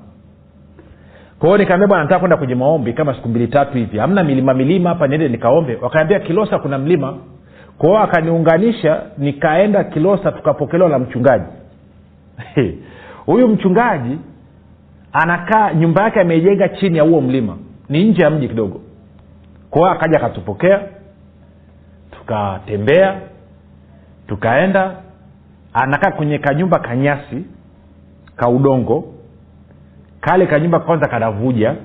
Kwao 1.40 1.58
nikaambia 1.58 1.88
bwana 1.88 2.04
nataka 2.04 2.20
kwenda 2.20 2.38
kwenye 2.38 2.56
maombi 2.56 2.94
kama 2.94 3.14
siku 3.14 3.30
mbili 3.30 3.48
tatu 3.48 3.78
hivi. 3.78 3.98
Hamna 3.98 4.24
milima 4.24 4.54
milima 4.54 4.90
hapa 4.90 5.08
niende 5.08 5.30
nikaombe. 5.30 5.78
Wakaambia 5.82 6.20
kilosa 6.20 6.60
kuna 6.60 6.78
mlima 6.78 7.18
kwa 7.80 7.90
hiyo 7.90 8.02
akaniunganisha 8.02 9.02
nikaenda 9.18 9.84
kilosa 9.84 10.32
tukapokelewa 10.32 10.90
na 10.90 11.00
mchungaji. 11.00 11.46
Huyu 13.26 13.48
mchungaji 13.48 14.18
anakaa 15.14 15.74
nyumba 15.74 16.04
yake 16.04 16.20
ameijenga 16.22 16.70
chini 16.70 16.98
ya 16.98 17.04
huo 17.04 17.22
mlima. 17.22 17.58
Ni 17.90 18.04
nje 18.04 18.24
ya 18.24 18.30
mji 18.30 18.48
kidogo. 18.48 18.82
Kwao 19.70 19.92
akaja 19.92 20.18
akatupokea 20.18 20.82
tukatembea 22.12 23.20
tukaenda 24.28 24.96
anakaa 25.74 26.12
kwenye 26.12 26.38
kanyumba 26.38 26.80
kanyasi 26.80 27.46
ka 28.36 28.50
udongo. 28.50 29.14
Kale 30.22 30.46
kanyumba 30.46 30.80
kwanza 30.80 31.08
kanavuja 31.08 31.76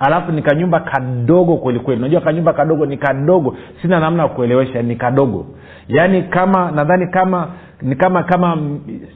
alafu 0.00 0.32
ni 0.32 0.42
kanyumba 0.42 0.80
kadogo 0.80 1.56
kwelikweli 1.56 2.00
unajua 2.00 2.20
kanyumba 2.20 2.52
kadogo 2.52 2.86
ni 2.86 2.96
kadogo. 2.96 3.56
Sina 3.82 4.00
namna 4.00 4.22
ya 4.22 4.28
kuelewesha 4.28 4.82
ni 4.82 4.96
kadogo. 4.96 5.46
Yaani 5.88 6.22
kama 6.22 6.70
nadhani 6.70 7.06
kama 7.06 7.48
ni 7.82 7.96
kama 7.96 8.22
kama 8.22 8.58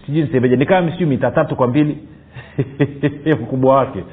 sijui 0.06 0.56
ni 0.56 0.66
kama 0.66 0.92
siu 0.98 1.06
mita 1.06 1.30
tatu 1.30 1.56
kwa 1.56 1.66
mbili. 1.66 1.98
Ukubwa 3.42 3.76
wake. 3.76 4.04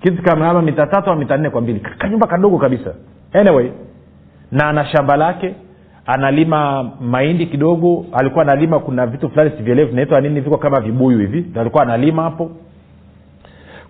Kitu 0.00 0.22
kama 0.22 0.48
ama 0.48 0.62
mita 0.62 0.86
tatu 0.86 1.10
au 1.10 1.16
mita 1.16 1.36
nne 1.36 1.50
kwa 1.50 1.60
mbili. 1.60 1.80
Kanyumba 1.80 2.26
kadogo 2.26 2.58
kabisa. 2.58 2.94
Anyway 3.32 3.70
na 4.52 4.68
ana 4.68 4.86
shamba 4.86 5.16
lake 5.16 5.54
analima 6.06 6.90
mahindi 7.00 7.46
kidogo. 7.46 8.06
Alikuwa 8.12 8.44
analima 8.44 8.78
kuna 8.78 9.06
vitu 9.06 9.28
fulani 9.30 9.50
sivielevu 9.56 9.90
vinaitwa 9.90 10.20
nini 10.20 10.40
viko 10.40 10.58
kama 10.58 10.80
vibuyu 10.80 11.18
hivi. 11.18 11.60
Alikuwa 11.60 11.82
analima 11.82 12.22
hapo. 12.22 12.50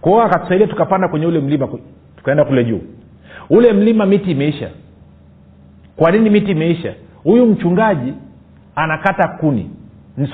Kwa 0.01 0.13
hiyo 0.13 0.25
akatusaidia 0.25 0.67
tukapanda 0.67 1.09
kwenye 1.09 1.27
ule 1.27 1.41
mlima 1.41 1.69
tukaenda 2.25 2.45
kule 2.45 2.65
juu. 2.65 2.81
Ule 3.51 3.73
mlima 3.73 4.07
miti 4.07 4.31
imeisha. 4.31 4.71
Kwa 5.97 6.11
nini 6.11 6.31
miti 6.31 6.51
imeisha? 6.51 6.95
Huyu 7.25 7.47
mchungaji 7.47 8.15
anakata 8.77 9.29
kuni. 9.29 9.71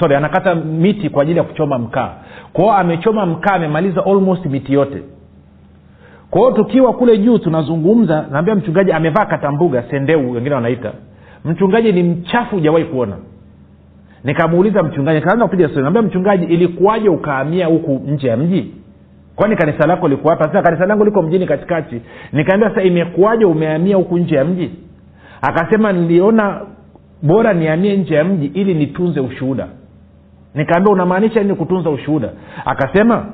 Sorry 0.01 0.15
anakata 0.17 0.55
miti 0.55 1.09
kwa 1.11 1.23
ajili 1.23 1.39
ya 1.39 1.45
kuchoma 1.45 1.79
mkaa. 1.79 2.11
Kwao 2.53 2.73
amechoma 2.73 3.27
mkaa 3.27 3.55
amemaliza 3.55 4.07
almost 4.07 4.47
miti 4.47 4.73
yote. 4.73 5.03
Kwao 6.31 6.53
tukiwa 6.53 6.93
kule 6.93 7.19
juu 7.19 7.39
tunazungumza 7.39 8.27
naambia 8.31 8.55
mchungaji 8.55 8.93
amevaa 8.93 9.25
katambuga 9.25 9.83
sendeu 9.91 10.33
wengine 10.33 10.55
wanaita. 10.55 10.93
Mchungaji 11.45 11.93
ni 11.93 12.03
mchafu 12.03 12.55
hujawahi 12.57 12.85
kuona. 12.85 13.17
Nikamuuliza 14.25 14.83
mchungaji 14.83 15.21
kaanza 15.21 15.45
kupiga 15.45 15.69
naambia 15.69 16.03
mchungaji 16.03 16.45
ilikuwaje 16.45 17.09
ukahamia 17.09 17.67
huku 17.67 18.03
nje 18.07 18.29
ya 18.29 18.37
mji 18.37 18.75
kwani 19.41 19.57
kanisa 19.57 19.87
lako 19.87 20.09
liko 20.09 20.29
hapa 20.29 20.45
sasa 20.45 20.63
kanisa 20.63 20.87
langu 20.87 21.05
liko 21.05 21.23
mjini 21.23 21.47
katikati. 21.47 22.01
Nikaambia 22.33 22.69
sasa 22.69 22.83
imekuwaje 22.83 23.45
umehamia 23.45 23.97
huku 23.97 24.19
nje 24.19 24.35
ya 24.37 24.45
mji? 24.45 24.71
Akasema 25.43 25.93
niliona 25.93 26.61
bora 27.23 27.53
nihamie 27.53 27.97
nje 27.97 28.15
ya 28.15 28.25
mji 28.25 28.47
ili 28.47 28.75
nitunze 28.75 29.21
ushuhuda. 29.21 29.67
Nikaambia 30.55 30.93
unamaanisha 30.93 31.43
nini 31.43 31.55
kutunza 31.55 31.91
ushuhuda? 31.91 32.29
Akasema 32.65 33.27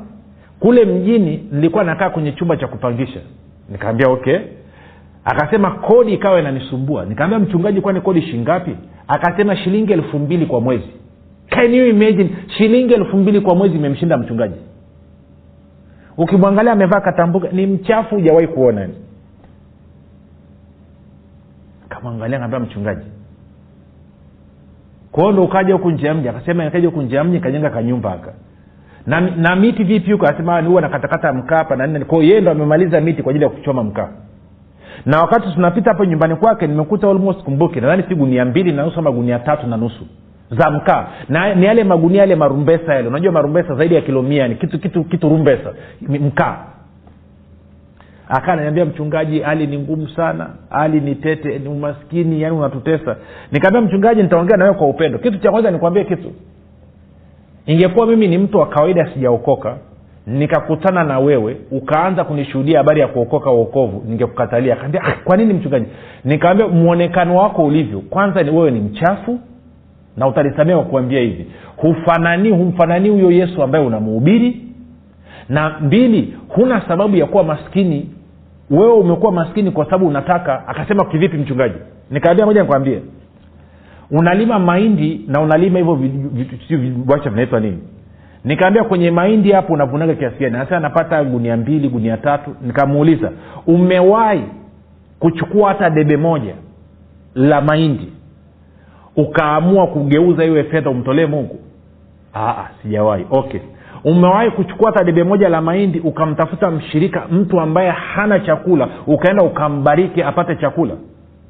kule 0.61 0.85
mjini 0.85 1.49
nilikuwa 1.53 1.85
nakaa 1.85 2.11
kwenye 2.11 2.33
chumba 2.33 2.57
cha 2.57 2.67
kupangisha. 2.69 3.21
Nikaambia 3.69 4.09
okay. 4.09 4.39
Akasema 5.25 5.71
kodi 5.71 6.13
ikawa 6.15 6.41
inanisumbua. 6.41 7.05
Nikaambia 7.05 7.39
mchungaji 7.39 7.81
kwani 7.81 8.01
kodi 8.01 8.23
shingapi? 8.23 8.77
Akasema 9.09 9.57
shilingi 9.57 9.93
elfu 9.93 10.19
mbili 10.19 10.47
kwa 10.47 10.61
mwezi. 10.61 10.89
Can 11.51 11.75
you 11.75 11.87
imagine? 11.87 12.31
Shilingi 12.59 12.95
elfu 12.95 13.17
mbili 13.17 13.41
kwa 13.41 13.55
mwezi 13.55 13.77
imemshinda 13.77 14.17
mchungaji 14.17 14.55
ukimwangalia 16.19 16.73
amevaa 16.73 17.01
katambuka 17.01 17.49
ni 17.49 17.67
mchafu 17.67 18.15
hujawahi 18.15 18.47
kuona. 18.47 18.89
Kamwangalia 21.89 22.39
kaambia 22.39 22.61
mchungaji. 22.61 23.07
Kwao 25.13 25.33
ndo 25.33 25.45
ukaja 25.45 25.73
huku 25.75 25.91
nje 25.91 26.07
ya 26.07 26.15
mji 26.15 26.29
akasema 26.29 26.71
kaja 26.71 26.89
huku 26.89 27.03
nje 27.03 27.17
ya 27.17 27.25
mji 27.25 27.41
kajenga 27.41 27.71
kanyumba 27.71 28.13
aka 28.13 28.33
na, 29.07 29.21
na 29.21 29.57
miti 29.57 29.85
vipi 29.85 30.13
huko? 30.13 30.27
Akasema 30.27 30.63
huwa 30.63 30.81
nakatakata 30.83 31.33
mkaa 31.33 31.57
hapa 31.57 31.77
na 31.77 31.87
nini. 31.87 32.05
Kwao 32.05 32.23
yeye 32.23 32.41
ndo 32.41 32.51
amemaliza 32.51 33.01
miti 33.01 33.23
kwa 33.23 33.31
ajili 33.31 33.45
ya 33.45 33.51
kuchoma 33.51 33.83
mkaa. 33.83 34.09
Na 35.07 35.21
wakati 35.21 35.53
tunapita 35.55 35.91
hapo 35.91 36.05
nyumbani 36.05 36.37
kwake 36.37 36.67
nimekuta 36.67 37.09
almost 37.11 37.43
kumbuki 37.43 37.81
nadhani 37.81 38.05
si 38.09 38.15
gunia 38.15 38.45
mbili 38.45 38.73
na 38.73 38.83
nusu 38.85 38.99
ama 38.99 39.13
gunia 39.13 39.39
tatu 39.39 39.67
na 39.67 39.77
nusu 39.77 40.07
za 40.51 40.71
mkaa. 40.71 41.07
Na 41.29 41.55
ni 41.55 41.67
yale 41.67 41.85
magunia 41.85 42.21
yale 42.21 42.37
marumbesa 42.37 42.95
yale. 42.95 43.09
Unajua 43.09 43.33
marumbesa 43.33 43.75
zaidi 43.75 43.95
ya 43.95 44.01
kilo 44.01 44.23
mia 44.23 44.49
ni 44.49 44.55
kitu 44.55 44.79
kitu 44.79 45.05
kitu 45.05 45.29
rumbesa. 45.29 45.75
Mkaa. 46.01 46.57
Akaa 48.29 48.53
ananiambia 48.53 48.85
mchungaji 48.85 49.41
hali 49.41 49.67
ni 49.67 49.79
ngumu 49.79 50.09
sana. 50.09 50.51
Hali 50.71 51.01
ni 51.01 51.15
tete 51.15 51.59
ni 51.59 51.69
umaskini 51.69 52.43
yani 52.43 52.57
unatutesa. 52.57 53.17
Nikaambia 53.53 53.81
mchungaji 53.83 54.23
nitaongea 54.23 54.57
nawewe 54.57 54.77
kwa 54.77 54.87
upendo. 54.89 55.19
Kitu 55.19 55.39
cha 55.39 55.51
kwanza 55.51 55.71
nikwambie 55.71 56.05
kitu. 56.05 56.33
Ingekuwa 57.67 58.07
mimi 58.07 58.29
ni 58.29 58.39
mtu 58.39 58.59
wa 58.59 58.67
kawaida 58.67 59.11
sijaokoka 59.15 59.77
nikakutana 60.27 61.05
na 61.05 61.19
wewe 61.19 61.57
ukaanza 61.71 62.25
kunishuhudia 62.25 62.79
habari 62.79 63.01
ya 63.01 63.09
kuokoka 63.09 63.51
uokovu 63.51 64.03
ningekukatalia. 64.09 64.77
Ah, 65.03 65.13
kwa 65.25 65.37
nini 65.37 65.55
mchungaji? 65.55 65.87
Nikaambia 66.25 66.69
mwonekano 66.69 67.37
wako 67.37 67.65
ulivyo 67.65 68.01
kwanza 68.01 68.43
ni 68.43 68.51
wewe 68.51 68.71
ni 68.71 68.81
mchafu 68.81 69.39
na 70.17 70.27
utanisamia 70.27 70.79
kuambia 70.79 71.21
hivi. 71.21 71.47
Hufanani 71.77 72.51
humfananii 72.51 73.09
huyo 73.09 73.31
yesu 73.31 73.63
ambaye 73.63 73.85
unamuhubiri? 73.87 74.63
Na 75.49 75.79
mbili 75.81 76.37
huna 76.49 76.81
sababu 76.89 77.17
ya 77.17 77.27
kuwa 77.27 77.45
maskini. 77.45 78.11
Wewe 78.71 78.93
umekuwa 78.93 79.33
maskini 79.33 79.71
kwa 79.71 79.85
sababu 79.85 80.07
unataka. 80.07 80.69
Akasema 80.69 81.05
kivipi 81.05 81.37
mchungaji? 81.37 81.75
Nikaambia 82.11 82.47
moja 82.47 82.63
nikwambie. 82.63 83.03
Unalima 84.11 84.59
mahindi 84.59 85.25
na 85.29 85.41
unalima 85.41 85.79
hivyo 85.79 85.95
viwacha 86.71 87.31
vinaitwa 87.31 87.61
nini? 87.61 87.79
Nikaambia 88.45 88.85
kwenye 88.85 89.11
mahindi 89.11 89.53
hapo 89.53 89.73
unavunaga 89.73 90.15
kiasi 90.15 90.37
gani? 90.39 90.57
Hasa 90.57 90.81
napata 90.81 91.25
gunia 91.25 91.57
mbili 91.57 91.89
gunia 91.89 92.17
tatu. 92.17 92.51
Nikamuuliza 92.63 93.33
umewahi 93.67 94.43
kuchukua 95.19 95.69
hata 95.69 95.91
debe 95.91 96.17
moja 96.17 96.55
la 97.35 97.61
mahindi 97.61 98.13
ukaamua 99.17 99.87
kugeuza 99.87 100.45
iwe 100.45 100.65
fedha 100.65 100.91
umtolee 100.91 101.27
mungu? 101.27 101.59
Sijawahi. 102.83 103.27
Okay. 103.31 103.61
Umewahi 104.05 104.51
kuchukua 104.51 104.93
hata 104.95 105.25
moja 105.25 105.49
la 105.49 105.61
mahindi 105.61 106.01
ukamtafuta 106.01 106.71
mshirika 106.71 107.23
mtu 107.31 107.61
ambaye 107.61 107.91
hana 107.91 108.41
chakula 108.41 108.89
ukaenda 109.07 109.43
ukambariki 109.43 110.23
apate 110.23 110.57
chakula? 110.57 110.95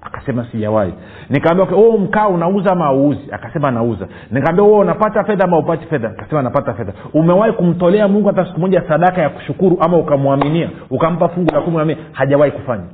Akasema 0.00 0.46
sijawahi. 0.52 0.92
Nikaambia 1.30 1.64
okay, 1.64 1.98
mkaa 1.98 2.28
unauza 2.28 2.72
ama 2.72 2.86
auuzi 2.86 3.20
akasema 3.32 3.70
nauza. 3.70 4.06
Nikaambia 4.30 4.64
unapata 4.64 5.24
fedha 5.24 5.44
ama 5.44 5.58
upati 5.58 5.86
fedha? 5.86 6.08
Akasema 6.08 6.42
napata 6.42 6.74
fedha. 6.74 6.92
Umewahi 7.14 7.52
kumtolea 7.52 8.08
mungu 8.08 8.28
hata 8.28 8.46
siku 8.46 8.60
moja 8.60 8.82
sadaka 8.88 9.22
ya 9.22 9.28
kushukuru 9.28 9.78
ama 9.80 9.96
ukamwaminia? 9.96 10.70
Ukampa 10.90 11.28
fungu 11.28 11.54
la 11.54 11.60
kumi 11.60 11.96
hajawahi 12.12 12.52
kufanya 12.52 12.84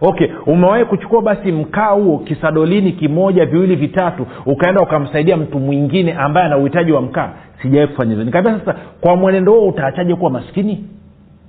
okay 0.00 0.28
umewahi 0.46 0.84
kuchukua 0.84 1.22
basi 1.22 1.52
mkaa 1.52 1.90
huo 1.90 2.18
kisadolini 2.18 2.92
kimoja 2.92 3.46
viwili 3.46 3.76
vitatu 3.76 4.26
ukaenda 4.46 4.82
ukamsaidia 4.82 5.36
mtu 5.36 5.58
mwingine 5.58 6.12
ambaye 6.12 6.46
ana 6.46 6.58
uhitaji 6.58 6.92
wa 6.92 7.02
mkaa? 7.02 7.30
Sijawai 7.62 7.88
kufanya 7.88 8.10
hivyo. 8.10 8.24
Nikaambia 8.24 8.58
sasa 8.58 8.74
kwa 9.00 9.16
mwenendo 9.16 9.52
huo 9.52 9.68
utaachaje 9.68 10.14
kuwa 10.14 10.30
maskini? 10.30 10.84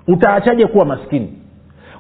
Utaachaje 0.07 0.65
kuwa 0.67 0.85
maskini? 0.85 1.33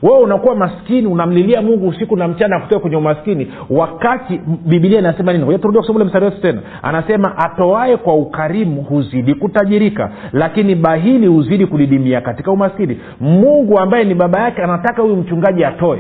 Wewe 0.01 0.19
unakuwa 0.19 0.55
maskini 0.55 1.07
unamlilia 1.07 1.61
mungu 1.61 1.87
usiku 1.87 2.15
na 2.17 2.27
mchana 2.27 2.59
kutoka 2.59 2.81
kwenye 2.81 2.95
umaskini. 2.97 3.47
Wakati 3.69 4.41
bibilia 4.65 4.99
inasema 4.99 5.33
nini? 5.33 5.59
Turudia 5.59 5.81
kusoma 5.81 5.95
ule 5.95 6.05
mstari 6.05 6.25
wetu 6.25 6.41
tena. 6.41 6.61
Anasema 6.81 7.37
atoae 7.37 7.97
kwa 7.97 8.15
ukarimu 8.15 8.81
huzidi 8.81 9.33
kutajirika 9.33 10.11
lakini 10.33 10.75
bahili 10.75 11.27
huzidi 11.27 11.65
kudidimia 11.65 12.21
katika 12.21 12.51
umaskini. 12.51 12.99
Mungu 13.19 13.79
ambaye 13.79 14.03
ni 14.03 14.15
baba 14.15 14.39
yake 14.41 14.61
anataka 14.63 15.01
huyu 15.01 15.15
mchungaji 15.15 15.65
atoe 15.65 15.99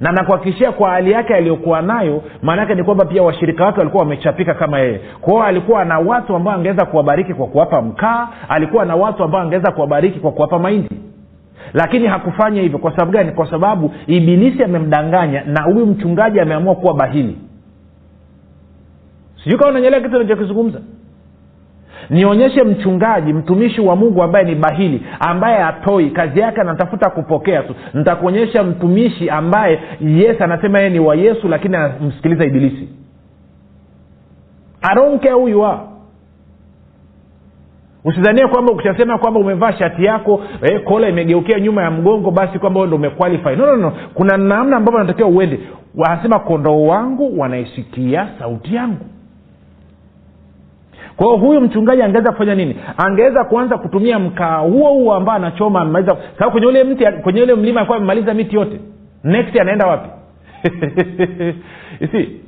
na 0.00 0.12
nakuhakikishia 0.12 0.72
kwa 0.72 0.90
hali 0.90 1.10
yake 1.12 1.34
aliyokuwa 1.34 1.82
nayo 1.82 2.22
maanaake 2.42 2.74
ni 2.74 2.84
kwamba 2.84 3.04
pia 3.04 3.22
washirika 3.22 3.64
wake 3.64 3.78
walikuwa 3.78 4.02
wamechapika 4.02 4.54
kama 4.54 4.78
yeye. 4.78 5.00
Kwao 5.20 5.42
alikuwa 5.42 5.84
na 5.84 5.98
watu 5.98 6.36
ambao 6.36 6.54
angeweza 6.54 6.86
kuwabariki 6.86 7.34
kwa 7.34 7.46
kuwapa 7.46 7.82
mkaa 7.82 8.28
alikuwa 8.48 8.84
na 8.84 8.96
watu 8.96 9.24
ambao 9.24 9.40
angeweza 9.40 9.72
kuwabariki 9.72 10.20
kwa 10.20 10.32
kuwapa 10.32 10.58
mahindi. 10.58 10.90
Lakini 11.72 12.06
hakufanya 12.06 12.62
hivyo. 12.62 12.78
Kwa 12.78 12.90
sababu 12.90 13.12
gani? 13.12 13.32
Kwa 13.32 13.50
sababu 13.50 13.92
ibilisi 14.06 14.64
amemdanganya 14.64 15.44
na 15.44 15.62
huyu 15.62 15.86
mchungaji 15.86 16.40
ameamua 16.40 16.74
kuwa 16.74 16.94
bahili. 16.94 17.38
Sijui 19.44 19.58
kama 19.58 19.70
unanyelea 19.70 20.00
kitu 20.00 20.18
nachokizungumza 20.18 20.80
nionyeshe 22.10 22.62
mchungaji 22.62 23.32
mtumishi 23.32 23.80
wa 23.80 23.96
mungu 23.96 24.22
ambaye 24.22 24.44
ni 24.44 24.54
bahili 24.54 25.02
ambaye 25.20 25.62
atoi 25.62 26.10
kazi 26.10 26.40
yake 26.40 26.60
anatafuta 26.60 27.10
kupokea 27.10 27.62
tu. 27.62 27.74
Nitakuonyesha 27.94 28.62
mtumishi 28.62 29.30
ambaye 29.30 29.80
yes 30.00 30.40
anasema 30.40 30.78
yeye 30.78 30.90
ni 30.90 30.98
wa 31.00 31.14
yesu 31.16 31.48
lakini 31.48 31.76
anamsikiliza 31.76 32.44
ibilisi. 32.44 32.88
Aronke 34.82 35.30
huyu 35.30 35.66
a 35.66 35.80
usidhanie 38.04 38.46
kwamba 38.46 38.72
ukishasema 38.72 39.18
kwamba 39.18 39.40
umevaa 39.40 39.72
shati 39.72 40.04
yako 40.04 40.40
eh, 40.62 40.84
kola 40.84 41.08
imegeukia 41.08 41.60
nyuma 41.60 41.82
ya 41.82 41.90
mgongo 41.90 42.30
basi 42.30 42.58
kwamba 42.58 42.86
ndo 42.86 42.96
umequalify. 42.96 43.56
No, 43.56 43.66
no, 43.66 43.76
no. 43.76 43.92
kuna 44.14 44.36
namna 44.36 44.76
ambavyo 44.76 45.00
anatakiwa 45.00 45.28
uende. 45.28 45.60
Wanasema 45.96 46.38
kondoo 46.38 46.86
wangu 46.86 47.40
wanaisikia 47.40 48.28
sauti 48.38 48.74
yangu 48.74 49.06
kwa 51.16 51.26
huyu 51.36 51.60
mchungaji 51.60 52.02
angeweza 52.02 52.32
kufanya 52.32 52.54
nini? 52.54 52.76
Angeweza 52.96 53.44
kuanza 53.44 53.78
kutumia 53.78 54.18
mkaa 54.18 54.56
huo 54.56 54.90
huo 54.90 55.14
ambao 55.14 55.34
anachoma 55.34 55.80
amemaliza 55.80 56.16
sababu 56.38 56.52
kwenye 56.52 56.66
ule 56.66 56.84
mti 56.84 57.04
kwenye 57.22 57.42
ule 57.42 57.54
mlima 57.54 57.80
alikuwa 57.80 57.96
amemaliza 57.96 58.34
miti 58.34 58.56
yote. 58.56 58.80
Next 59.24 59.60
anaenda 59.60 59.86
wapi? 59.86 60.08
Si 62.12 62.40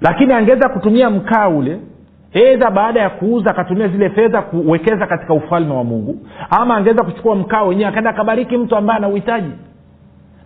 lakini 0.00 0.32
angeweza 0.32 0.68
kutumia 0.68 1.10
mkaa 1.10 1.48
ule 1.48 1.78
edha 2.32 2.70
baada 2.70 3.00
ya 3.00 3.10
kuuza 3.10 3.50
akatumia 3.50 3.88
zile 3.88 4.10
fedha 4.10 4.42
kuwekeza 4.42 5.06
katika 5.06 5.34
ufalme 5.34 5.74
wa 5.74 5.84
mungu 5.84 6.18
ama 6.50 6.76
angeweza 6.76 7.02
kuchukua 7.02 7.34
mkaa 7.36 7.62
wenyewe 7.62 7.88
akaenda 7.88 8.10
akabariki 8.10 8.56
mtu 8.56 8.76
ambaye 8.76 8.96
ana 8.98 9.08
uhitaji. 9.08 9.50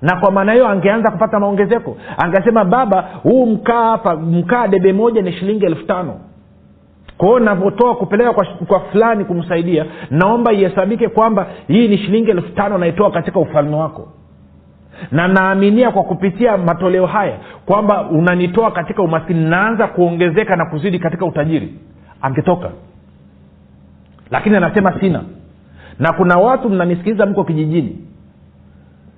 Na 0.02 0.16
kwa 0.16 0.30
maana 0.32 0.52
hiyo 0.52 0.68
angeanza 0.68 1.10
kupata 1.10 1.40
maongezeko. 1.40 1.96
Angesema 2.18 2.64
baba 2.64 3.08
huu 3.22 3.46
mkaa 3.46 3.90
hapa 3.90 4.16
mkaa 4.16 4.68
debe 4.68 4.92
moja 4.92 5.22
ni 5.22 5.32
shilingi 5.32 5.64
elfu 5.66 5.86
tano 5.86 6.20
kwao 7.20 7.38
navyotoa 7.38 7.94
kupeleka 7.96 8.32
kwa, 8.32 8.44
kwa 8.66 8.80
fulani 8.80 9.24
kumsaidia 9.24 9.86
naomba 10.10 10.52
ihesabike 10.52 11.08
kwamba 11.08 11.46
hii 11.68 11.88
ni 11.88 11.98
shilingi 11.98 12.30
elfu 12.30 12.48
tano 12.54 12.78
naitoa 12.78 13.10
katika 13.10 13.40
ufalme 13.40 13.76
wako. 13.76 14.08
Na 15.10 15.28
naaminia 15.28 15.90
kwa 15.90 16.02
kupitia 16.02 16.56
matoleo 16.56 17.06
haya 17.06 17.38
kwamba 17.66 18.08
unanitoa 18.10 18.70
katika 18.70 19.02
umaskini 19.02 19.44
naanza 19.44 19.86
kuongezeka 19.86 20.56
na 20.56 20.66
kuzidi 20.66 20.98
katika 20.98 21.26
utajiri. 21.26 21.74
Angetoka. 22.22 22.70
Lakini 24.30 24.56
anasema 24.56 25.00
sina. 25.00 25.22
Na 25.98 26.12
kuna 26.12 26.36
watu 26.36 26.70
mnanisikiliza 26.70 27.26
mko 27.26 27.44
kijijini 27.44 27.98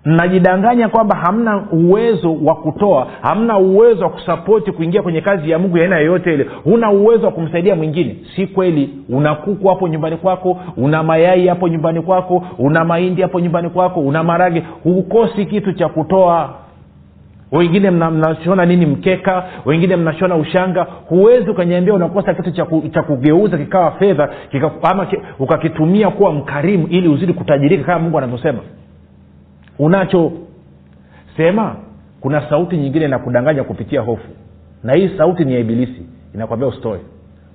mnajidanganya 0.04 0.88
kwamba 0.88 1.16
hamna 1.16 1.64
uwezo 1.72 2.36
wa 2.44 2.54
kutoa 2.54 3.06
hamna 3.22 3.58
uwezo 3.58 4.04
wa 4.04 4.10
kusapoti 4.10 4.72
kuingia 4.72 5.02
kwenye 5.02 5.20
kazi 5.20 5.50
ya 5.50 5.58
mungu 5.58 5.76
aina 5.76 5.98
yoyote 5.98 6.34
ile. 6.34 6.46
Huna 6.64 6.90
uwezo 6.90 7.26
wa 7.26 7.32
kumsaidia 7.32 7.74
mwingine. 7.76 8.16
Si 8.36 8.46
kweli. 8.46 8.90
Una 9.08 9.34
kuku 9.34 9.68
hapo 9.68 9.88
nyumbani 9.88 10.16
kwako 10.16 10.60
una 10.76 11.02
mayai 11.02 11.48
hapo 11.48 11.68
nyumbani 11.68 12.00
kwako 12.02 12.44
una 12.58 12.84
mahindi 12.84 13.22
hapo 13.22 13.40
nyumbani 13.40 13.70
kwako 13.70 14.00
una 14.00 14.22
marage 14.22 14.62
hukosi 14.84 15.46
kitu 15.46 15.72
cha 15.72 15.88
kutoa. 15.88 16.54
Wengine 17.52 17.90
mnashona 17.90 18.64
nini 18.66 18.86
mkeka? 18.86 19.44
Wengine 19.64 19.96
mnashona 19.96 20.36
ushanga. 20.36 20.86
Huwezi 21.08 21.50
ukanyambia 21.50 21.94
unakosa 21.94 22.34
kitu 22.34 22.50
cha, 22.50 22.64
ku, 22.64 22.82
kugeuza 23.06 23.58
kikawa 23.58 23.90
fedha 23.90 24.28
kika, 24.50 24.70
ama 24.82 25.06
ukakitumia 25.38 26.10
kuwa 26.10 26.32
mkarimu 26.32 26.86
ili 26.86 27.08
uzidi 27.08 27.32
kutajirika 27.32 27.84
kama 27.84 27.98
mungu 27.98 28.18
anavyosema 28.18 28.58
unacho 29.78 30.32
sema 31.36 31.76
kuna 32.20 32.48
sauti 32.50 32.76
nyingine 32.76 33.04
inakudanganya 33.04 33.64
kupitia 33.64 34.00
hofu. 34.00 34.28
Na 34.84 34.92
hii 34.94 35.10
sauti 35.18 35.44
ni 35.44 35.52
ya 35.54 35.58
ibilisi 35.60 36.02
inakwambia 36.34 36.68
usitoe. 36.68 36.98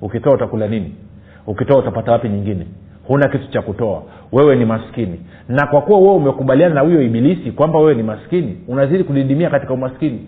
Ukitoa 0.01 0.33
utakula 0.33 0.67
nini? 0.67 0.95
Ukitoa 1.47 1.77
utapata 1.77 2.11
wapi 2.11 2.29
nyingine? 2.29 2.67
Huna 3.07 3.27
kitu 3.29 3.51
cha 3.51 3.61
kutoa. 3.61 4.03
Wewe 4.31 4.55
ni 4.55 4.65
maskini. 4.65 5.19
Na 5.49 5.67
kwa 5.67 5.81
kuwa 5.81 5.99
wewe 5.99 6.13
umekubaliana 6.15 6.75
na 6.75 6.81
huyo 6.81 7.01
ibilisi 7.01 7.51
kwamba 7.51 7.79
wewe 7.79 7.93
ni 7.95 8.03
maskini 8.03 8.57
unazidi 8.67 9.03
kudidimia 9.03 9.49
katika 9.49 9.73
umaskini. 9.73 10.27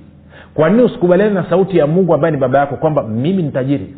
Kwa 0.54 0.69
nini 0.69 0.84
usikubaliane 0.84 1.34
na 1.34 1.49
sauti 1.49 1.78
ya 1.78 1.88
mungu 1.88 2.13
ambaye 2.13 2.32
ni 2.32 2.38
baba 2.38 2.60
yako 2.60 2.75
kwamba 2.75 3.04
mimi 3.04 3.43
ni 3.43 3.52
tajiri? 3.52 3.95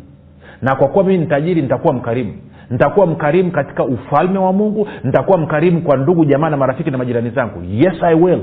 Na 0.62 0.74
kwa 0.76 0.88
kuwa 0.88 1.04
mimi 1.04 1.18
ni 1.18 1.26
tajiri 1.26 1.62
nitakuwa 1.62 1.94
mkarimu 1.94 2.32
nitakuwa 2.72 3.06
mkarimu 3.06 3.50
katika 3.50 3.84
ufalme 3.84 4.38
wa 4.38 4.52
mungu 4.52 4.88
nitakuwa 5.04 5.38
mkarimu 5.38 5.82
kwa 5.82 5.96
ndugu 5.96 6.24
jamaa 6.24 6.50
na 6.50 6.56
marafiki 6.56 6.90
na 6.90 6.98
majirani 6.98 7.30
zangu. 7.30 7.62
Yes 7.68 7.94
i 8.02 8.14
will 8.14 8.40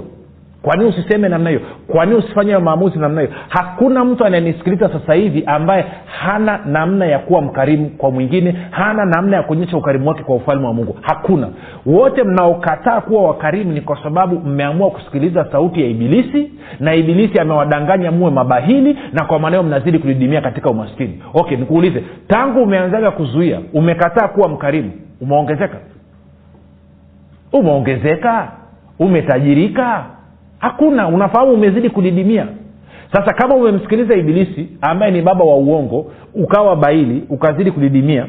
kwa 0.62 0.76
nini 0.76 0.90
usiseme 0.90 1.30
namna 1.30 1.50
hiyo? 1.50 1.62
Kwa 1.88 2.06
nini 2.06 2.18
usifanye 2.18 2.58
maamuzi 2.58 3.00
namna 3.00 3.22
hiyo? 3.22 3.34
Hakuna 3.50 4.06
mtu 4.06 4.26
anayenisikiliza 4.26 4.90
sasa 4.90 5.14
hivi 5.14 5.44
ambaye 5.46 5.86
hana 6.06 6.60
namna 6.66 7.06
ya 7.06 7.20
kuwa 7.20 7.42
mkarimu 7.42 7.90
kwa 7.90 8.12
mwingine 8.12 8.56
hana 8.72 9.06
namna 9.06 9.38
ya 9.38 9.44
kuonyesha 9.44 9.78
ukarimu 9.78 10.10
wake 10.10 10.24
kwa 10.24 10.36
ufalme 10.36 10.68
wa 10.68 10.74
mungu. 10.74 10.98
Hakuna. 11.02 11.50
Wote 11.86 12.24
mnaokataa 12.24 13.02
kuwa 13.02 13.24
wakarimu 13.24 13.72
ni 13.72 13.82
kwa 13.82 14.04
sababu 14.04 14.40
mmeamua 14.40 14.92
kusikiliza 14.92 15.46
sauti 15.52 15.82
ya 15.82 15.88
ibilisi 15.88 16.52
na 16.80 16.96
ibilisi 16.96 17.40
amewadanganya 17.40 18.12
muwe 18.12 18.32
mabahili 18.32 18.98
na 19.14 19.26
kwa 19.26 19.40
maanao 19.40 19.64
mnazidi 19.64 20.00
kudidimia 20.00 20.42
katika 20.42 20.70
umaskini. 20.70 21.24
Okay 21.34 21.58
nikuulize. 21.58 22.04
Tangu 22.28 22.64
umeanzaga 22.64 23.12
kuzuia 23.12 23.60
umekataa 23.74 24.28
kuwa 24.28 24.50
mkarimu 24.50 24.92
umeongezeka? 25.22 25.78
Umeongezeka? 27.54 28.52
Umetajirika 29.00 30.06
hakuna 30.60 31.08
unafahamu 31.08 31.52
umezidi 31.54 31.90
kudidimia. 31.90 32.48
Sasa 33.14 33.34
kama 33.34 33.56
umemsikiliza 33.56 34.16
ibilisi 34.16 34.70
ambaye 34.82 35.12
ni 35.12 35.22
baba 35.22 35.46
wa 35.46 35.56
uongo 35.58 36.12
ukawa 36.34 36.76
baili 36.76 37.24
ukazidi 37.30 37.72
kudidimia 37.72 38.28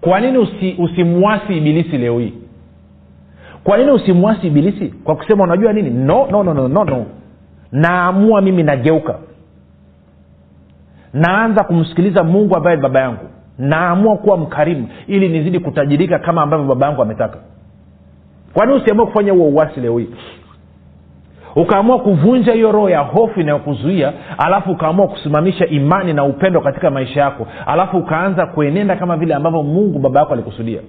kwa 0.00 0.20
nini 0.20 0.38
usi, 0.38 0.76
usimwasi 0.78 1.56
ibilisi 1.56 1.98
leo 1.98 2.18
hii? 2.18 2.34
Kwa 3.64 3.78
nini 3.78 3.90
usimwasi 3.90 4.46
ibilisi? 4.46 4.88
Kwa 5.04 5.16
kusema 5.16 5.44
unajua 5.44 5.72
nini? 5.72 5.90
No 5.90 6.26
no 6.30 6.42
no 6.42 6.54
no 6.54 6.68
no, 6.68 6.84
no. 6.84 7.06
naamua 7.72 8.40
mimi 8.40 8.62
nageuka. 8.62 9.18
Naanza 11.12 11.64
kumsikiliza 11.64 12.24
mungu 12.24 12.56
ambaye 12.56 12.76
ni 12.76 12.82
baba 12.82 13.00
yangu. 13.00 13.24
Naamua 13.58 14.16
kuwa 14.16 14.36
mkarimu 14.36 14.88
ili 15.06 15.28
nizidi 15.28 15.58
kutajirika 15.60 16.18
kama 16.18 16.42
ambavyo 16.42 16.66
baba 16.66 16.86
yangu 16.86 17.02
ametaka. 17.02 17.38
Kwa 18.54 18.66
nini 18.66 18.78
usiamua 18.78 19.06
kufanya 19.06 19.32
huo 19.32 19.48
uwasi 19.48 19.80
leo 19.80 19.98
hii 19.98 20.08
ukaamua 21.56 21.98
kuvunja 21.98 22.52
hiyo 22.52 22.72
roho 22.72 22.90
ya 22.90 23.00
hofu 23.00 23.40
inayokuzuia 23.40 24.12
alafu 24.38 24.70
ukaamua 24.70 25.08
kusimamisha 25.08 25.66
imani 25.66 26.12
na 26.12 26.24
upendo 26.24 26.60
katika 26.60 26.90
maisha 26.90 27.20
yako 27.20 27.46
alafu 27.66 27.96
ukaanza 27.98 28.46
kuenenda 28.46 28.96
kama 28.96 29.16
vile 29.16 29.34
ambavyo 29.34 29.62
mungu 29.62 29.98
baba 29.98 30.20
yako 30.20 30.32
alikusudia. 30.32 30.80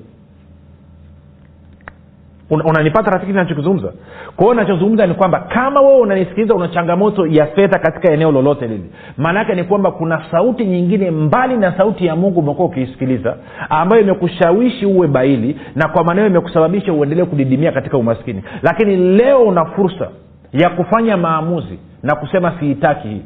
Unanipata 2.50 3.12
rafiki 3.12 3.32
nachokizungumza 3.34 3.94
kwa 4.36 4.46
hiyo 4.46 4.54
nachozungumza 4.54 5.08
ni 5.08 5.14
kwamba 5.14 5.40
kama 5.40 5.82
wewe 5.82 6.00
unanisikiliza 6.00 6.56
una 6.56 6.68
changamoto 6.68 7.28
ya 7.28 7.46
fedha 7.46 7.80
katika 7.80 8.14
eneo 8.14 8.32
lolote 8.32 8.68
lili 8.68 8.90
maana 9.18 9.40
yake 9.40 9.56
ni 9.56 9.64
kwamba 9.64 9.92
kuna 9.92 10.24
sauti 10.32 10.66
nyingine 10.66 11.12
mbali 11.12 11.58
na 11.58 11.78
sauti 11.78 12.06
ya 12.06 12.16
mungu 12.16 12.40
umekuwa 12.40 12.68
ukiisikiliza 12.68 13.36
ambayo 13.70 14.02
imekushawishi 14.02 14.86
uwe 14.86 15.08
baili 15.08 15.60
na 15.76 15.88
kwa 15.88 16.04
maneo 16.04 16.28
imekusababisha 16.28 16.94
uendelee 16.94 17.26
kudidimia 17.26 17.72
katika 17.72 17.98
umaskini. 17.98 18.44
Lakini 18.62 18.96
leo 18.98 19.44
una 19.44 19.66
fursa 19.66 20.08
ya 20.54 20.70
kufanya 20.70 21.18
maamuzi 21.18 21.80
na 22.04 22.16
kusema 22.16 22.54
siitaki 22.60 23.08
hii. 23.08 23.22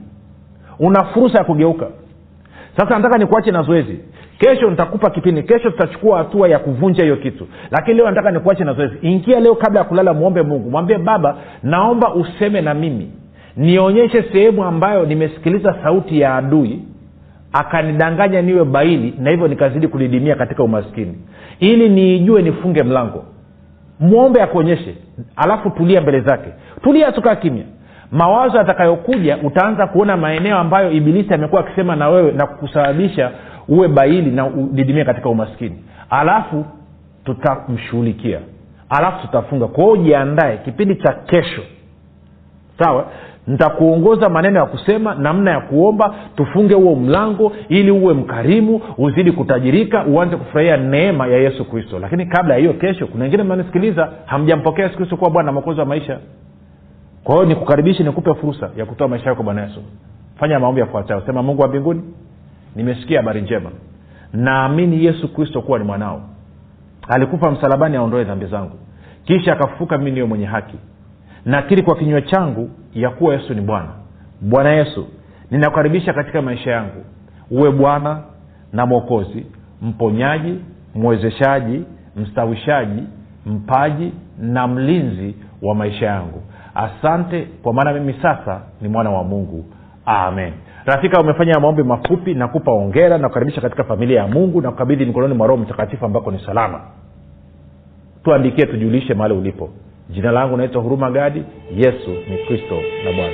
Una 0.80 1.04
fursa 1.04 1.38
ya 1.38 1.44
kugeuka. 1.44 1.88
Sasa 2.78 2.96
nataka 2.98 3.18
nikuache 3.18 3.52
na 3.52 3.62
zoezi. 3.62 4.00
Kesho 4.40 4.70
nitakupa 4.70 5.10
kipindi. 5.10 5.44
Kesho 5.44 5.70
tutachukua 5.72 6.18
hatua 6.18 6.48
ya 6.50 6.60
kuvunja 6.60 7.04
hiyo 7.04 7.16
kitu. 7.16 7.48
Lakini 7.72 7.98
leo 7.98 8.06
nataka 8.10 8.32
nikuache 8.32 8.64
na 8.64 8.74
zoezi. 8.74 8.98
Ingia 9.02 9.40
leo 9.40 9.56
kabla 9.56 9.80
ya 9.80 9.86
kulala 9.86 10.14
mwombe 10.14 10.42
mungu. 10.42 10.70
Mwambie 10.70 10.98
baba 10.98 11.38
naomba 11.64 12.14
useme 12.14 12.62
na 12.62 12.74
mimi. 12.74 13.12
Nionyeshe 13.58 14.24
sehemu 14.32 14.64
ambayo 14.64 15.06
nimesikiliza 15.06 15.76
sauti 15.84 16.20
ya 16.20 16.36
adui 16.36 16.82
akanidanganya 17.54 18.42
niwe 18.42 18.66
baili 18.66 19.14
na 19.20 19.30
hivyo 19.32 19.48
nikazidi 19.48 19.88
kudidimia 19.88 20.36
katika 20.36 20.64
umaskini. 20.64 21.18
Ili 21.60 21.90
niijue 21.90 22.42
nifunge 22.42 22.84
mlango 22.84 23.26
mwombe 24.00 24.42
akuonyeshe. 24.42 24.96
Alafu 25.36 25.70
tulia 25.70 26.02
mbele 26.02 26.20
zake. 26.22 26.50
Tulia 26.84 27.12
tukaa 27.12 27.36
kimya. 27.36 27.64
Mawazo 28.12 28.58
yatakayokuja 28.58 29.38
utaanza 29.38 29.88
kuona 29.88 30.18
maeneo 30.18 30.58
ambayo 30.58 30.92
ibilisi 30.92 31.34
amekuwa 31.34 31.62
akisema 31.62 31.96
na 31.96 32.10
wewe 32.10 32.32
na 32.32 32.48
kukusababisha 32.48 33.32
uwe 33.68 33.88
baili 33.88 34.32
na 34.32 34.46
udidimie 34.48 35.06
katika 35.06 35.30
umaskini. 35.30 35.84
Alafu 36.10 36.66
tutamshughulikia. 37.26 38.40
Alafu 38.90 39.22
tutafunga. 39.28 39.68
Kwa 39.68 39.84
hiyo 39.84 39.98
jiandae 39.98 40.58
kipindi 40.58 40.96
cha 40.96 41.14
kesho. 41.14 41.62
Sawa 42.80 43.06
nitakuongoza 43.48 44.30
maneno 44.30 44.60
ya 44.60 44.66
kusema 44.66 45.16
namna 45.16 45.52
ya 45.52 45.60
kuomba 45.60 46.16
tufunge 46.36 46.74
huo 46.74 46.96
mlango 46.96 47.52
ili 47.70 47.92
uwe 47.92 48.14
mkarimu 48.14 48.82
uzidi 48.98 49.32
kutajirika 49.32 50.06
uanze 50.06 50.36
kufurahia 50.38 50.78
neema 50.78 51.28
ya 51.28 51.38
yesu 51.38 51.66
kristo. 51.66 52.00
Lakini 52.00 52.26
kabla 52.26 52.54
ya 52.54 52.60
hiyo 52.60 52.74
kesho 52.74 53.08
kuna 53.08 53.24
wengine 53.24 53.44
mnanisikiliza 53.44 54.10
hamjampokea 54.26 54.86
yesu 54.86 54.98
kristo 54.98 55.18
kuwa 55.18 55.30
bwana 55.30 55.46
na 55.46 55.52
mwokozi 55.52 55.80
wa 55.80 55.86
maisha. 55.86 56.20
Kwa 57.24 57.36
hiyo 57.36 57.48
nikukaribishe 57.48 58.04
nikupe 58.04 58.34
fursa 58.34 58.70
ya 58.78 58.86
kutoa 58.86 59.08
maisha 59.08 59.30
yako 59.30 59.44
bwana 59.44 59.62
yesu. 59.62 59.84
Fanya 60.40 60.60
maombi 60.60 60.82
yafuatayo. 60.82 61.22
Sema 61.26 61.44
mungu 61.44 61.62
wa 61.62 61.68
mbinguni 61.68 62.02
nimesikia 62.76 63.20
habari 63.20 63.42
njema. 63.42 63.70
Naamini 64.34 65.06
yesu 65.06 65.34
kristo 65.34 65.62
kuwa 65.62 65.80
ni 65.80 65.86
mwanao. 65.86 66.22
Alikufa 67.08 67.52
msalabani 67.52 67.98
aondoe 67.98 68.24
dhambi 68.24 68.46
zangu. 68.46 68.78
Kisha 69.26 69.54
akafufuka 69.54 69.98
mimi 69.98 70.12
niwe 70.12 70.28
mwenye 70.28 70.46
haki 70.46 70.78
nakiri 71.46 71.84
kwa 71.84 71.96
kinywa 71.96 72.22
changu 72.22 72.70
ya 72.94 73.10
kuwa 73.10 73.34
yesu 73.34 73.54
ni 73.54 73.62
bwana. 73.62 73.90
Bwana 74.42 74.70
yesu 74.70 75.08
ninakukaribisha 75.52 76.14
katika 76.14 76.42
maisha 76.42 76.72
yangu. 76.72 77.06
Uwe 77.52 77.72
bwana 77.72 78.20
na 78.74 78.86
mwokozi 78.86 79.46
mponyaji 79.82 80.60
mwezeshaji 80.96 81.84
mstawishaji 82.16 83.04
mpaji 83.46 84.14
na 84.40 84.68
mlinzi 84.68 85.36
wa 85.62 85.76
maisha 85.76 86.06
yangu. 86.06 86.42
Asante 86.76 87.48
kwa 87.64 87.74
maana 87.74 87.94
mimi 87.94 88.14
sasa 88.22 88.62
ni 88.82 88.90
mwana 88.90 89.10
wa 89.10 89.24
mungu. 89.24 89.66
Amen. 90.06 90.54
Rafika 90.86 91.22
umefanya 91.22 91.60
maombi 91.60 91.84
mafupi 91.84 92.34
nakupa 92.34 92.72
ongera 92.72 93.18
nakukaribisha 93.18 93.62
katika 93.62 93.84
familia 93.84 94.20
ya 94.22 94.28
mungu 94.28 94.62
na 94.62 94.72
kukabidhi 94.72 95.06
mikononi 95.06 95.34
mwa 95.34 95.48
roho 95.48 95.62
mtakatifu 95.62 96.06
ambako 96.06 96.32
ni 96.32 96.40
salama. 96.46 96.82
Tuandikie 98.24 98.66
tujulishe 98.66 99.14
mahali 99.14 99.36
ulipo 99.36 99.70
jina 100.10 100.32
langu 100.32 100.58
naitwa 100.58 100.82
huruma 100.82 101.12
gadi. 101.12 101.44
Yesu 101.76 102.10
ni 102.30 102.38
kristo 102.38 102.82
na 103.06 103.12
bwana 103.12 103.34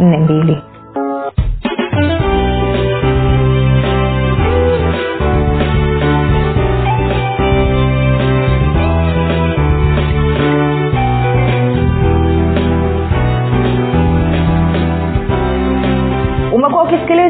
6735242 0.00 0.02
umekuwa 0.02 0.75